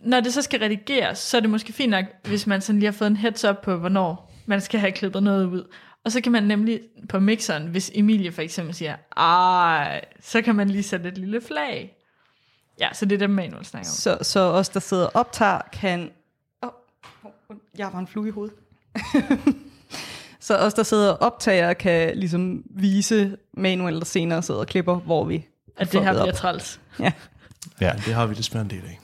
når 0.00 0.20
det 0.20 0.34
så 0.34 0.42
skal 0.42 0.60
redigeres, 0.60 1.18
så 1.18 1.36
er 1.36 1.40
det 1.40 1.50
måske 1.50 1.72
fint 1.72 1.90
nok, 1.90 2.04
hvis 2.24 2.46
man 2.46 2.60
sådan 2.60 2.78
lige 2.78 2.90
har 2.90 2.98
fået 2.98 3.10
en 3.10 3.16
heads 3.16 3.44
up 3.44 3.56
på, 3.62 3.76
hvornår 3.76 4.32
man 4.46 4.60
skal 4.60 4.80
have 4.80 4.92
klippet 4.92 5.22
noget 5.22 5.46
ud. 5.46 5.64
Og 6.04 6.12
så 6.12 6.20
kan 6.20 6.32
man 6.32 6.42
nemlig 6.42 6.80
på 7.08 7.20
mixeren, 7.20 7.66
hvis 7.66 7.90
Emilie 7.94 8.32
for 8.32 8.42
eksempel 8.42 8.74
siger, 8.74 8.96
ej, 9.16 10.04
så 10.20 10.42
kan 10.42 10.54
man 10.54 10.70
lige 10.70 10.82
sætte 10.82 11.08
et 11.08 11.18
lille 11.18 11.40
flag. 11.40 12.01
Ja, 12.80 12.88
så 12.92 13.04
det 13.04 13.14
er 13.14 13.18
det, 13.18 13.30
Manuel 13.30 13.64
snakker 13.64 13.88
om. 13.88 13.92
Så, 13.94 14.18
så 14.22 14.40
os, 14.40 14.68
der 14.68 14.80
sidder 14.80 15.06
og 15.06 15.10
optager, 15.14 15.60
kan... 15.72 16.10
Oh, 16.62 16.68
oh, 17.24 17.56
jeg 17.78 17.88
har 17.88 17.98
en 17.98 18.06
flue 18.06 18.28
i 18.28 18.30
hovedet. 18.30 18.54
så 20.40 20.56
os, 20.58 20.74
der 20.74 20.82
sidder 20.82 21.12
og 21.12 21.22
optager, 21.22 21.72
kan 21.72 22.16
ligesom 22.18 22.62
vise 22.70 23.36
Manuel, 23.54 23.98
der 23.98 24.04
senere 24.04 24.42
sidder 24.42 24.60
og 24.60 24.66
klipper, 24.66 24.94
hvor 24.94 25.24
vi 25.24 25.46
At 25.76 25.92
det 25.92 26.02
her 26.04 26.10
op. 26.10 26.16
bliver 26.16 26.32
træls. 26.34 26.80
Ja. 27.00 27.12
Ja. 27.80 27.92
Det 28.06 28.14
har 28.14 28.26
vi 28.26 28.34
desværre 28.34 28.64
en 28.64 28.70
del 28.70 28.82
af. 28.84 28.98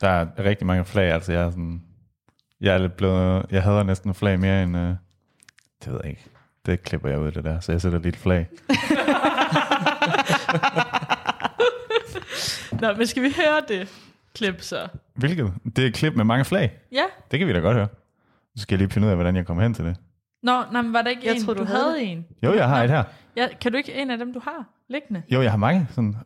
Der 0.00 0.08
er 0.08 0.26
rigtig 0.38 0.66
mange 0.66 0.84
flag, 0.84 1.12
altså 1.12 1.32
jeg 1.32 1.42
er 1.42 1.50
sådan... 1.50 1.82
Jeg 2.60 2.74
er 2.74 2.78
lidt 2.78 2.96
blevet... 2.96 3.46
Jeg 3.50 3.62
hader 3.62 3.82
næsten 3.82 4.14
flag 4.14 4.40
mere 4.40 4.62
end... 4.62 4.76
Øh, 4.76 4.94
det 5.84 5.92
ved 5.92 6.00
jeg 6.02 6.10
ikke. 6.10 6.24
Det 6.66 6.82
klipper 6.82 7.08
jeg 7.08 7.18
ud, 7.18 7.32
det 7.32 7.44
der. 7.44 7.60
Så 7.60 7.72
jeg 7.72 7.80
sætter 7.80 7.98
lige 7.98 8.08
et 8.08 8.16
flag. 8.16 8.46
Nå, 12.80 12.92
men 12.96 13.06
skal 13.06 13.22
vi 13.22 13.28
høre 13.36 13.62
det 13.68 13.88
klip 14.34 14.60
så? 14.62 14.88
Hvilket? 15.14 15.52
Det 15.76 15.84
er 15.84 15.88
et 15.88 15.94
klip 15.94 16.14
med 16.14 16.24
mange 16.24 16.44
flag. 16.44 16.72
Ja. 16.92 17.02
Det 17.30 17.38
kan 17.38 17.48
vi 17.48 17.52
da 17.52 17.58
godt 17.58 17.76
høre. 17.76 17.88
Så 18.56 18.62
skal 18.62 18.74
jeg 18.74 18.78
lige 18.78 18.90
finde 18.90 19.06
ud 19.06 19.10
af, 19.10 19.16
hvordan 19.16 19.36
jeg 19.36 19.46
kommer 19.46 19.62
hen 19.62 19.74
til 19.74 19.84
det. 19.84 19.96
Nå, 20.42 20.62
nej, 20.72 20.82
men 20.82 20.92
var 20.92 21.02
der 21.02 21.10
ikke 21.10 21.22
Jeg 21.26 21.34
en, 21.36 21.44
troede, 21.44 21.58
du, 21.58 21.64
du 21.64 21.68
havde, 21.68 21.82
havde 21.84 22.02
en? 22.02 22.26
Jo, 22.42 22.54
jeg 22.54 22.68
har 22.68 22.84
et 22.84 22.90
her. 22.90 23.04
Ja, 23.36 23.48
kan 23.60 23.72
du 23.72 23.78
ikke 23.78 23.94
en 23.94 24.10
af 24.10 24.18
dem, 24.18 24.32
du 24.32 24.40
har 24.40 24.64
liggende? 24.88 25.22
Jo, 25.30 25.42
jeg 25.42 25.50
har 25.50 25.58
mange. 25.58 25.86
Sådan, 25.94 26.16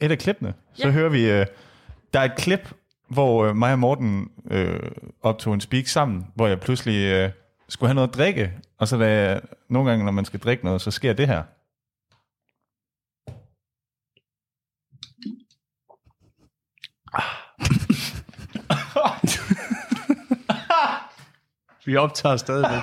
et 0.00 0.10
af 0.10 0.18
klippene. 0.18 0.54
Så 0.74 0.86
Ja. 0.86 0.92
hører 0.92 1.08
vi... 1.08 1.30
Øh, 1.30 1.46
der 2.14 2.20
er 2.20 2.24
et 2.24 2.36
klip, 2.36 2.74
hvor 3.08 3.44
øh, 3.44 3.56
mig 3.56 3.72
og 3.72 3.78
Morten 3.78 4.30
øh, 4.50 4.80
optog 5.22 5.54
en 5.54 5.60
speak 5.60 5.86
sammen, 5.86 6.26
hvor 6.34 6.46
jeg 6.46 6.60
pludselig 6.60 7.12
øh, 7.12 7.30
skulle 7.68 7.88
have 7.88 7.94
noget 7.94 8.08
at 8.08 8.14
drikke. 8.14 8.52
Og 8.78 8.88
så 8.88 8.96
da 8.98 9.06
jeg, 9.30 9.40
nogle 9.70 9.90
gange, 9.90 10.04
når 10.04 10.12
man 10.12 10.24
skal 10.24 10.40
drikke 10.40 10.64
noget, 10.64 10.80
så 10.80 10.90
sker 10.90 11.12
det 11.12 11.26
her. 11.26 11.42
Vi 21.88 21.96
optager 21.96 22.36
stadigvæk. 22.36 22.82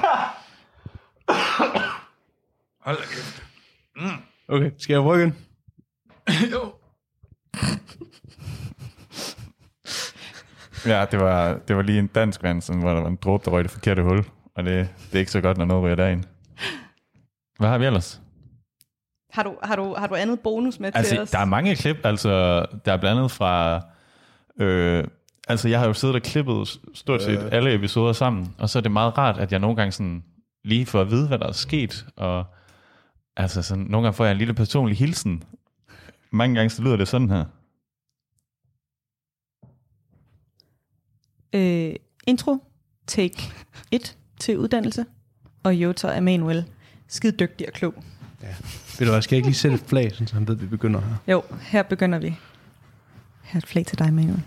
Hold 2.82 2.98
da 2.98 3.04
kæft. 3.04 3.44
Okay, 4.48 4.72
skal 4.78 4.94
jeg 4.94 5.02
rykke 5.04 5.24
den? 5.26 5.36
jo. 6.54 6.74
Ja, 10.86 11.06
det 11.12 11.20
var, 11.20 11.58
det 11.68 11.76
var 11.76 11.82
lige 11.82 12.00
en 12.00 12.08
dansk 12.08 12.44
vand, 12.44 12.62
sådan, 12.62 12.82
hvor 12.82 12.94
der 12.94 13.02
var 13.02 13.08
en 13.08 13.16
dråbe, 13.16 13.46
der 13.46 13.52
røg 13.52 13.64
det 13.64 13.72
forkerte 13.72 14.04
hul. 14.04 14.26
Og 14.56 14.64
det, 14.64 14.90
det 15.06 15.16
er 15.16 15.20
ikke 15.20 15.32
så 15.32 15.42
godt, 15.42 15.58
når 15.58 15.66
noget 15.66 15.84
ryger 15.84 15.96
derind. 15.96 16.24
Hvad 17.60 17.70
har 17.70 17.78
vi 17.78 17.86
ellers? 17.86 18.22
Har 19.34 19.44
du, 19.44 19.56
har, 19.64 19.76
du, 19.76 19.96
har 19.98 20.08
du 20.08 20.16
andet 20.16 20.40
bonus 20.40 20.80
med 20.80 20.92
til 20.92 20.98
Altså, 20.98 21.22
os? 21.22 21.32
der 21.32 21.40
er 21.40 21.46
mange 21.46 21.76
klip, 21.76 21.98
altså, 22.04 22.66
der 22.86 22.94
er 22.94 22.98
blandt 22.98 23.18
andet 23.20 23.32
fra, 23.32 23.82
øh, 24.60 25.04
altså, 25.48 25.70
jeg 25.70 25.80
har 25.80 25.88
jo 25.88 25.94
siddet 25.94 26.16
og 26.16 26.22
klippet 26.22 26.80
stort 26.94 27.24
set 27.24 27.40
Øh. 27.40 27.50
alle 27.52 27.74
episoder 27.74 28.14
sammen, 28.14 28.56
og 28.58 28.70
så 28.70 28.80
er 28.80 28.82
det 28.82 28.92
meget 28.92 29.18
rart, 29.18 29.38
at 29.38 29.52
jeg 29.52 29.60
nogle 29.60 29.76
gange 29.76 29.92
sådan, 29.92 30.24
lige 30.64 30.86
får 30.86 31.02
at 31.02 31.12
vide, 31.12 31.28
hvad 31.28 31.40
der 31.40 31.48
er 31.48 31.52
sket, 31.52 32.06
og 32.16 32.46
altså, 33.38 33.62
sådan, 33.62 33.84
nogle 33.84 34.06
gange 34.06 34.16
får 34.18 34.26
jeg 34.26 34.32
en 34.32 34.38
lille 34.38 34.54
personlig 34.54 34.98
hilsen. 34.98 35.44
Mange 36.32 36.56
gange 36.56 36.70
så 36.70 36.82
lyder 36.82 36.96
det 36.96 37.08
sådan 37.08 37.30
her. 37.30 37.46
Øh, 41.54 41.96
intro, 42.28 42.58
take 43.08 43.54
1 43.92 44.18
til 44.40 44.58
uddannelse, 44.58 45.06
og 45.64 45.76
Jota 45.76 46.18
Emanuel, 46.18 46.66
skide 47.08 47.38
dygtig 47.38 47.68
og 47.68 47.74
klog. 47.74 47.94
Ved 49.00 49.06
du 49.08 49.12
hvad, 49.12 49.22
skal 49.22 49.36
jeg 49.36 49.38
ikke 49.38 49.48
lige 49.48 49.56
sætte 49.58 49.76
et 49.76 49.84
flag, 49.88 50.12
så 50.16 50.34
han 50.34 50.48
ved, 50.48 50.56
at 50.56 50.62
vi 50.62 50.68
begynder 50.68 51.00
her? 51.02 51.16
Jo, 51.34 51.44
her 51.62 51.84
begynder 51.84 52.20
vi. 52.20 52.30
Her 53.44 53.54
er 53.54 53.58
et 53.58 53.66
flag 53.68 53.86
til 53.86 54.00
dig, 54.00 54.08
Emanuel. 54.08 54.44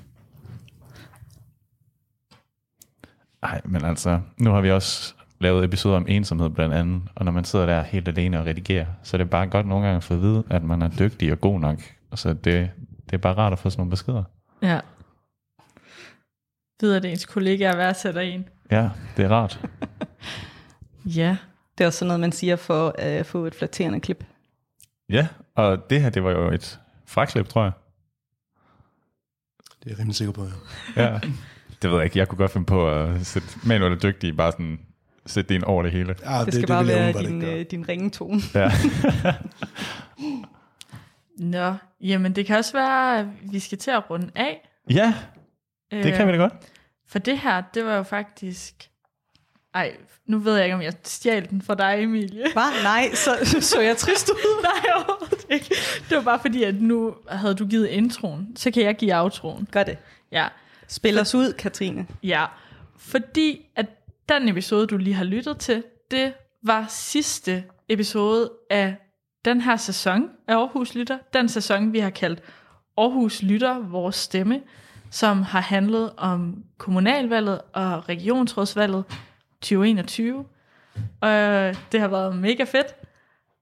Nej, 3.50 3.60
men 3.64 3.84
altså, 3.84 4.20
nu 4.36 4.50
har 4.50 4.60
vi 4.60 4.70
også 4.70 5.14
lavet 5.40 5.64
episoder 5.64 5.96
om 5.96 6.06
ensomhed 6.08 6.50
blandt 6.50 6.74
andet, 6.74 7.02
og 7.14 7.24
når 7.24 7.32
man 7.32 7.44
sidder 7.44 7.66
der 7.66 7.82
helt 7.82 8.08
alene 8.08 8.40
og 8.40 8.46
redigerer, 8.46 8.86
så 9.02 9.16
er 9.16 9.18
det 9.18 9.30
bare 9.30 9.46
godt 9.46 9.66
nogle 9.66 9.84
gange 9.84 9.96
at 9.96 10.04
få 10.04 10.14
at 10.14 10.20
vide, 10.22 10.44
at 10.50 10.62
man 10.62 10.82
er 10.82 10.88
dygtig 10.88 11.32
og 11.32 11.40
god 11.40 11.60
nok. 11.60 11.78
Altså, 12.10 12.32
det, 12.32 12.70
det 13.04 13.12
er 13.12 13.18
bare 13.18 13.34
rart 13.34 13.52
at 13.52 13.58
få 13.58 13.70
sådan 13.70 13.80
nogle 13.80 13.90
beskeder. 13.90 14.24
Ja. 14.62 14.80
Ved 16.80 16.94
at 16.94 17.04
ens 17.04 17.26
kollegaer 17.26 17.76
værdsætter 17.76 18.20
en. 18.20 18.48
Ja, 18.70 18.90
det 19.16 19.24
er 19.24 19.28
rart. 19.28 19.60
Ja. 21.04 21.36
Det 21.78 21.84
er 21.84 21.88
også 21.88 21.98
sådan 21.98 22.08
noget, 22.08 22.20
man 22.20 22.32
siger 22.32 22.56
for 22.56 22.94
at 22.98 23.26
få 23.26 23.44
et 23.44 23.54
flatterende 23.54 24.00
klip. 24.00 24.24
Ja, 25.08 25.28
og 25.54 25.90
det 25.90 26.00
her, 26.02 26.10
det 26.10 26.24
var 26.24 26.30
jo 26.30 26.50
et 26.50 26.80
fraklip, 27.06 27.48
tror 27.48 27.62
jeg. 27.62 27.72
Det 29.80 29.86
er 29.86 29.90
jeg 29.90 29.98
rimelig 29.98 30.16
sikker 30.16 30.32
på, 30.32 30.44
ja. 30.96 31.02
Ja. 31.02 31.20
Det 31.82 31.90
ved 31.90 31.96
jeg 31.96 32.04
ikke. 32.04 32.18
Jeg 32.18 32.28
kunne 32.28 32.38
godt 32.38 32.50
finde 32.50 32.66
på 32.66 32.90
at 32.90 33.26
sætte 33.26 33.48
manuelle 33.64 33.98
dygtige, 34.02 34.32
bare 34.32 34.52
sådan 34.52 34.78
sætte 35.26 35.48
det 35.48 35.54
ind 35.54 35.62
over 35.64 35.82
det 35.82 35.92
hele. 35.92 36.14
Ja, 36.24 36.44
det, 36.44 36.54
skal 36.54 36.66
bare 36.66 36.86
være 36.86 37.12
din, 37.12 37.42
øh, 37.42 37.66
din 37.70 37.88
ringetone. 37.88 38.40
Ja. 38.54 38.70
Nå, 41.38 41.74
jamen 42.00 42.36
det 42.36 42.46
kan 42.46 42.56
også 42.56 42.72
være, 42.72 43.18
at 43.18 43.26
vi 43.42 43.58
skal 43.58 43.78
til 43.78 43.90
at 43.90 44.10
runde 44.10 44.30
af. 44.34 44.68
ja, 44.90 45.14
det 45.90 46.14
kan 46.14 46.26
vi 46.26 46.32
da 46.32 46.38
godt. 46.38 46.52
For 47.08 47.18
det 47.18 47.38
her, 47.38 47.62
det 47.74 47.84
var 47.84 47.96
jo 47.96 48.02
faktisk... 48.02 48.88
Ej, 49.74 49.96
nu 50.26 50.38
ved 50.38 50.54
jeg 50.56 50.64
ikke, 50.64 50.74
om 50.74 50.82
jeg 50.82 50.92
stjal 51.04 51.50
den 51.50 51.62
fra 51.62 51.74
dig, 51.74 52.02
Emilie. 52.02 52.52
Hvad? 52.52 52.82
Nej, 52.82 53.10
så, 53.14 53.60
så 53.60 53.80
jeg 53.80 53.96
trist 53.96 54.30
ud. 54.30 54.62
Nej, 54.62 54.92
overhovedet 54.94 55.46
ikke. 55.50 55.74
Det 56.08 56.16
var 56.16 56.22
bare 56.22 56.38
fordi, 56.40 56.62
at 56.62 56.80
nu 56.80 57.14
havde 57.28 57.54
du 57.54 57.66
givet 57.66 57.86
introen, 57.86 58.56
så 58.56 58.70
kan 58.70 58.82
jeg 58.82 58.96
give 58.96 59.20
outroen. 59.20 59.68
Gør 59.72 59.82
det. 59.82 59.98
Ja. 60.32 60.48
Spil 60.88 61.18
os 61.18 61.34
ud, 61.34 61.52
Katrine. 61.52 62.06
Ja, 62.22 62.46
fordi 62.96 63.66
at 63.76 63.86
den 64.28 64.48
episode, 64.48 64.86
du 64.86 64.96
lige 64.96 65.14
har 65.14 65.24
lyttet 65.24 65.58
til, 65.58 65.84
det 66.10 66.32
var 66.62 66.86
sidste 66.88 67.64
episode 67.88 68.52
af 68.70 68.96
den 69.44 69.60
her 69.60 69.76
sæson 69.76 70.30
af 70.48 70.54
Aarhus 70.56 70.94
Lytter. 70.94 71.18
Den 71.32 71.48
sæson, 71.48 71.92
vi 71.92 71.98
har 71.98 72.10
kaldt 72.10 72.42
Aarhus 72.98 73.42
Lytter, 73.42 73.78
vores 73.78 74.16
stemme, 74.16 74.60
som 75.10 75.42
har 75.42 75.60
handlet 75.60 76.12
om 76.16 76.64
kommunalvalget 76.78 77.60
og 77.72 78.08
regionsrådsvalget 78.08 79.04
2021. 79.60 80.44
Og 81.20 81.30
det 81.92 82.00
har 82.00 82.08
været 82.08 82.36
mega 82.36 82.64
fedt. 82.64 82.86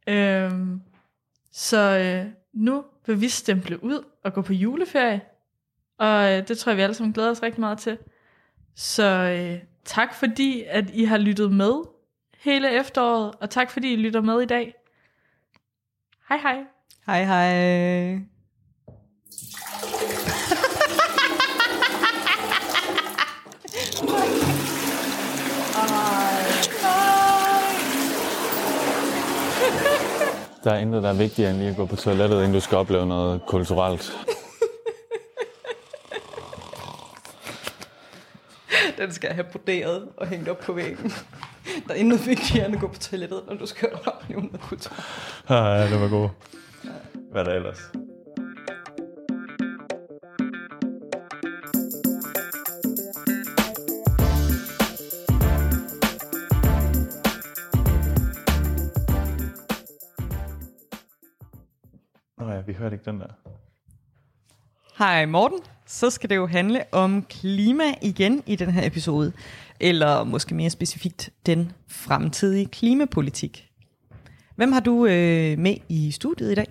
Øhm, 0.07 0.81
så 1.53 1.79
øh, 1.79 2.33
nu 2.55 2.85
vil 3.07 3.21
vi 3.21 3.29
stemple 3.29 3.85
ud 3.85 4.05
og 4.25 4.35
gå 4.35 4.43
på 4.43 4.53
juleferie. 4.53 5.21
Og 5.99 6.33
øh, 6.33 6.49
det 6.49 6.59
tror 6.59 6.71
jeg, 6.71 6.77
vi 6.77 6.83
alle 6.83 6.95
sammen 6.95 7.13
glæder 7.13 7.31
os 7.31 7.43
rigtig 7.43 7.61
meget 7.61 7.79
til. 7.79 7.99
Så 8.75 9.05
øh, 9.05 9.59
tak 9.85 10.15
fordi, 10.15 10.65
at 10.69 10.91
I 10.91 11.05
har 11.05 11.19
lyttet 11.19 11.53
med 11.53 11.73
hele 12.39 12.71
efteråret, 12.81 13.35
og 13.41 13.51
tak 13.51 13.71
fordi 13.71 13.93
I 13.93 13.97
lytter 13.97 14.21
med 14.21 14.41
i 14.41 14.47
dag. 14.47 14.75
Hej 16.29 16.39
hej. 16.39 16.65
Hej 17.07 17.25
hej. 17.25 18.19
Der 30.65 30.73
er 30.73 30.79
intet, 30.79 31.03
der 31.03 31.09
er 31.09 31.15
vigtigere 31.15 31.51
end 31.51 31.59
lige 31.59 31.71
at 31.71 31.77
gå 31.77 31.87
på 31.87 31.97
toilettet, 31.97 32.37
inden 32.37 32.53
du 32.53 32.61
skal 32.61 32.79
opleve 32.79 33.07
noget 33.07 33.41
kulturelt. 33.47 34.27
Den 38.99 39.13
skal 39.13 39.29
jeg 39.29 39.35
have 39.35 39.47
broderet 39.53 40.09
og 40.17 40.27
hængt 40.27 40.49
op 40.49 40.59
på 40.59 40.73
væggen. 40.73 41.11
Der 41.89 41.95
er 41.95 41.99
intet 41.99 42.27
vigtigere 42.27 42.67
end 42.67 42.75
at 42.75 42.81
gå 42.81 42.89
på 42.89 42.99
toilettet, 42.99 43.43
når 43.49 43.55
du 43.55 43.67
skal 43.67 43.89
op 44.07 44.25
i 44.29 44.33
100 44.33 44.59
kultur. 44.59 44.95
Ah, 45.49 45.81
ja, 45.81 45.91
det 45.93 46.01
var 46.01 46.09
god. 46.09 46.29
Hvad 47.31 47.41
er 47.41 47.45
der 47.45 47.55
ellers? 47.55 47.93
Nå 62.39 62.53
ja, 62.53 62.61
vi 62.61 62.73
hørte 62.73 62.95
ikke 62.95 63.11
den 63.11 63.21
der. 63.21 63.27
Hej 64.99 65.27
Morten. 65.27 65.59
Så 65.87 66.11
skal 66.11 66.31
det 66.31 66.37
jo 66.37 66.47
handle 66.47 66.83
om 66.93 67.23
klima 67.23 67.85
igen 68.03 68.43
i 68.47 68.57
den 68.57 68.71
her 68.71 68.87
episode. 68.87 69.33
Eller 69.81 70.25
måske 70.25 70.55
mere 70.55 70.71
specifikt 70.71 71.31
den 71.47 71.73
fremtidige 71.89 72.67
klimapolitik. 72.67 73.69
Hvem 74.57 74.73
har 74.73 74.81
du 74.81 75.07
øh, 75.07 75.59
med 75.59 75.77
i 75.89 76.11
studiet 76.11 76.53
i 76.53 76.55
dag? 76.55 76.67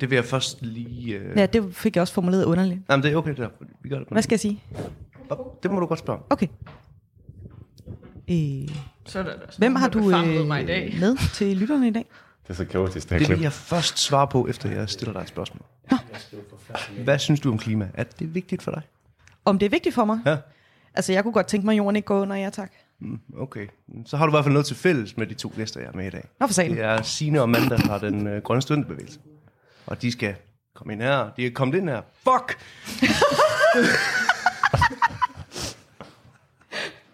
Det 0.00 0.10
vil 0.10 0.16
jeg 0.16 0.24
først 0.24 0.62
lige... 0.62 1.14
Øh... 1.18 1.36
Ja, 1.38 1.46
det 1.46 1.74
fik 1.76 1.96
jeg 1.96 2.00
også 2.00 2.14
formuleret 2.14 2.44
underligt. 2.44 2.80
Jamen, 2.90 3.04
det 3.04 3.12
er 3.12 3.16
okay, 3.16 3.30
det 3.30 3.38
der. 3.38 3.48
Vi 3.82 3.88
gør 3.88 3.98
det. 3.98 4.08
Hvad 4.10 4.22
skal 4.22 4.34
jeg 4.34 4.40
sige? 4.40 4.62
Det 5.62 5.70
må 5.70 5.80
du 5.80 5.86
godt 5.86 5.98
spørge. 5.98 6.20
Okay. 6.30 6.46
Øh, 8.30 8.68
Så 9.04 9.18
er 9.18 9.22
der 9.22 9.32
sådan 9.32 9.38
hvem 9.58 9.74
har 9.74 9.88
der 9.88 10.00
du 10.00 10.10
øh, 10.16 10.46
mig 10.46 10.62
i 10.62 10.66
dag. 10.66 10.96
med 11.00 11.16
til 11.34 11.56
lytterne 11.56 11.88
i 11.88 11.90
dag? 11.90 12.04
Det 12.42 12.50
er 12.50 12.54
så 12.54 12.64
kaotisk, 12.64 13.08
det 13.08 13.12
her 13.12 13.18
Det 13.18 13.26
klip. 13.26 13.38
vil 13.38 13.42
jeg 13.42 13.52
først 13.52 13.98
svare 13.98 14.26
på, 14.28 14.46
efter 14.46 14.70
jeg 14.70 14.88
stiller 14.88 15.12
dig 15.12 15.20
et 15.20 15.28
spørgsmål. 15.28 15.62
Hvad 17.04 17.18
synes 17.18 17.40
du 17.40 17.50
om 17.50 17.58
klima? 17.58 17.88
Er 17.94 18.04
det 18.04 18.34
vigtigt 18.34 18.62
for 18.62 18.70
dig? 18.70 18.82
Om 19.44 19.58
det 19.58 19.66
er 19.66 19.70
vigtigt 19.70 19.94
for 19.94 20.04
mig? 20.04 20.18
Ja. 20.26 20.36
Altså, 20.94 21.12
jeg 21.12 21.22
kunne 21.22 21.32
godt 21.32 21.46
tænke 21.46 21.64
mig, 21.66 21.72
at 21.72 21.78
jorden 21.78 21.96
ikke 21.96 22.06
går 22.06 22.20
under, 22.20 22.36
ja 22.36 22.50
tak. 22.50 22.72
Mm, 23.00 23.20
Okay. 23.38 23.66
Så 24.06 24.16
har 24.16 24.26
du 24.26 24.30
i 24.30 24.34
hvert 24.34 24.44
fald 24.44 24.52
noget 24.52 24.66
til 24.66 24.76
fælles 24.76 25.16
med 25.16 25.26
de 25.26 25.34
to 25.34 25.52
gæster, 25.56 25.80
jeg 25.80 25.88
er 25.88 25.96
med 25.96 26.06
i 26.06 26.10
dag. 26.10 26.24
Nå, 26.40 26.46
for 26.46 26.54
satan. 26.54 26.70
Det 26.76 26.84
er 26.84 27.02
Signe 27.02 27.38
og 27.38 27.42
Amanda 27.42 27.76
fra 27.76 27.98
den 27.98 28.26
øh, 28.26 28.42
grønne 28.42 28.62
studenterbevægelse. 28.62 29.18
Og 29.86 30.02
de 30.02 30.12
skal 30.12 30.34
komme 30.74 30.92
ind 30.92 31.02
her. 31.02 31.30
De 31.36 31.46
er 31.46 31.50
kommet 31.50 31.76
ind 31.78 31.88
her. 31.88 32.02
Fuck! 32.24 32.58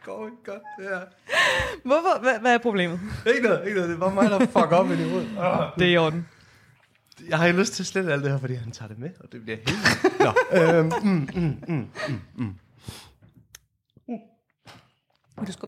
går 0.04 0.24
ikke 0.26 0.44
godt, 0.44 0.62
det 0.78 0.88
her. 0.88 1.00
Hvorfor? 1.84 2.20
Hvad, 2.22 2.40
hvad 2.40 2.54
er 2.54 2.58
problemet? 2.58 3.00
Ikke 3.26 3.42
noget, 3.48 3.62
ikke 3.66 3.74
noget. 3.76 3.90
Det 3.90 4.00
var 4.00 4.10
mig, 4.14 4.30
der 4.30 4.38
fuck 4.38 4.56
op 4.72 4.90
i 4.90 4.94
hovedet. 5.08 5.28
Det 5.78 5.86
er 5.86 5.90
i 5.92 5.96
orden. 5.96 6.28
Jeg 7.28 7.38
har 7.38 7.46
jo 7.46 7.52
lyst 7.52 7.72
til 7.72 7.82
at 7.82 7.86
slette 7.86 8.12
alt 8.12 8.22
det 8.24 8.30
her, 8.32 8.38
fordi 8.38 8.54
han 8.54 8.72
tager 8.72 8.88
det 8.88 8.98
med, 8.98 9.10
og 9.20 9.32
det 9.32 9.42
bliver 9.42 9.56
helt... 9.56 10.20
Nå, 10.26 10.58
øhm, 10.58 10.92
mm, 11.02 11.28
mm, 11.34 11.56
mm, 11.68 11.88
mm, 12.08 12.20
mm. 12.36 12.54
Du 15.46 15.52
skal 15.52 15.60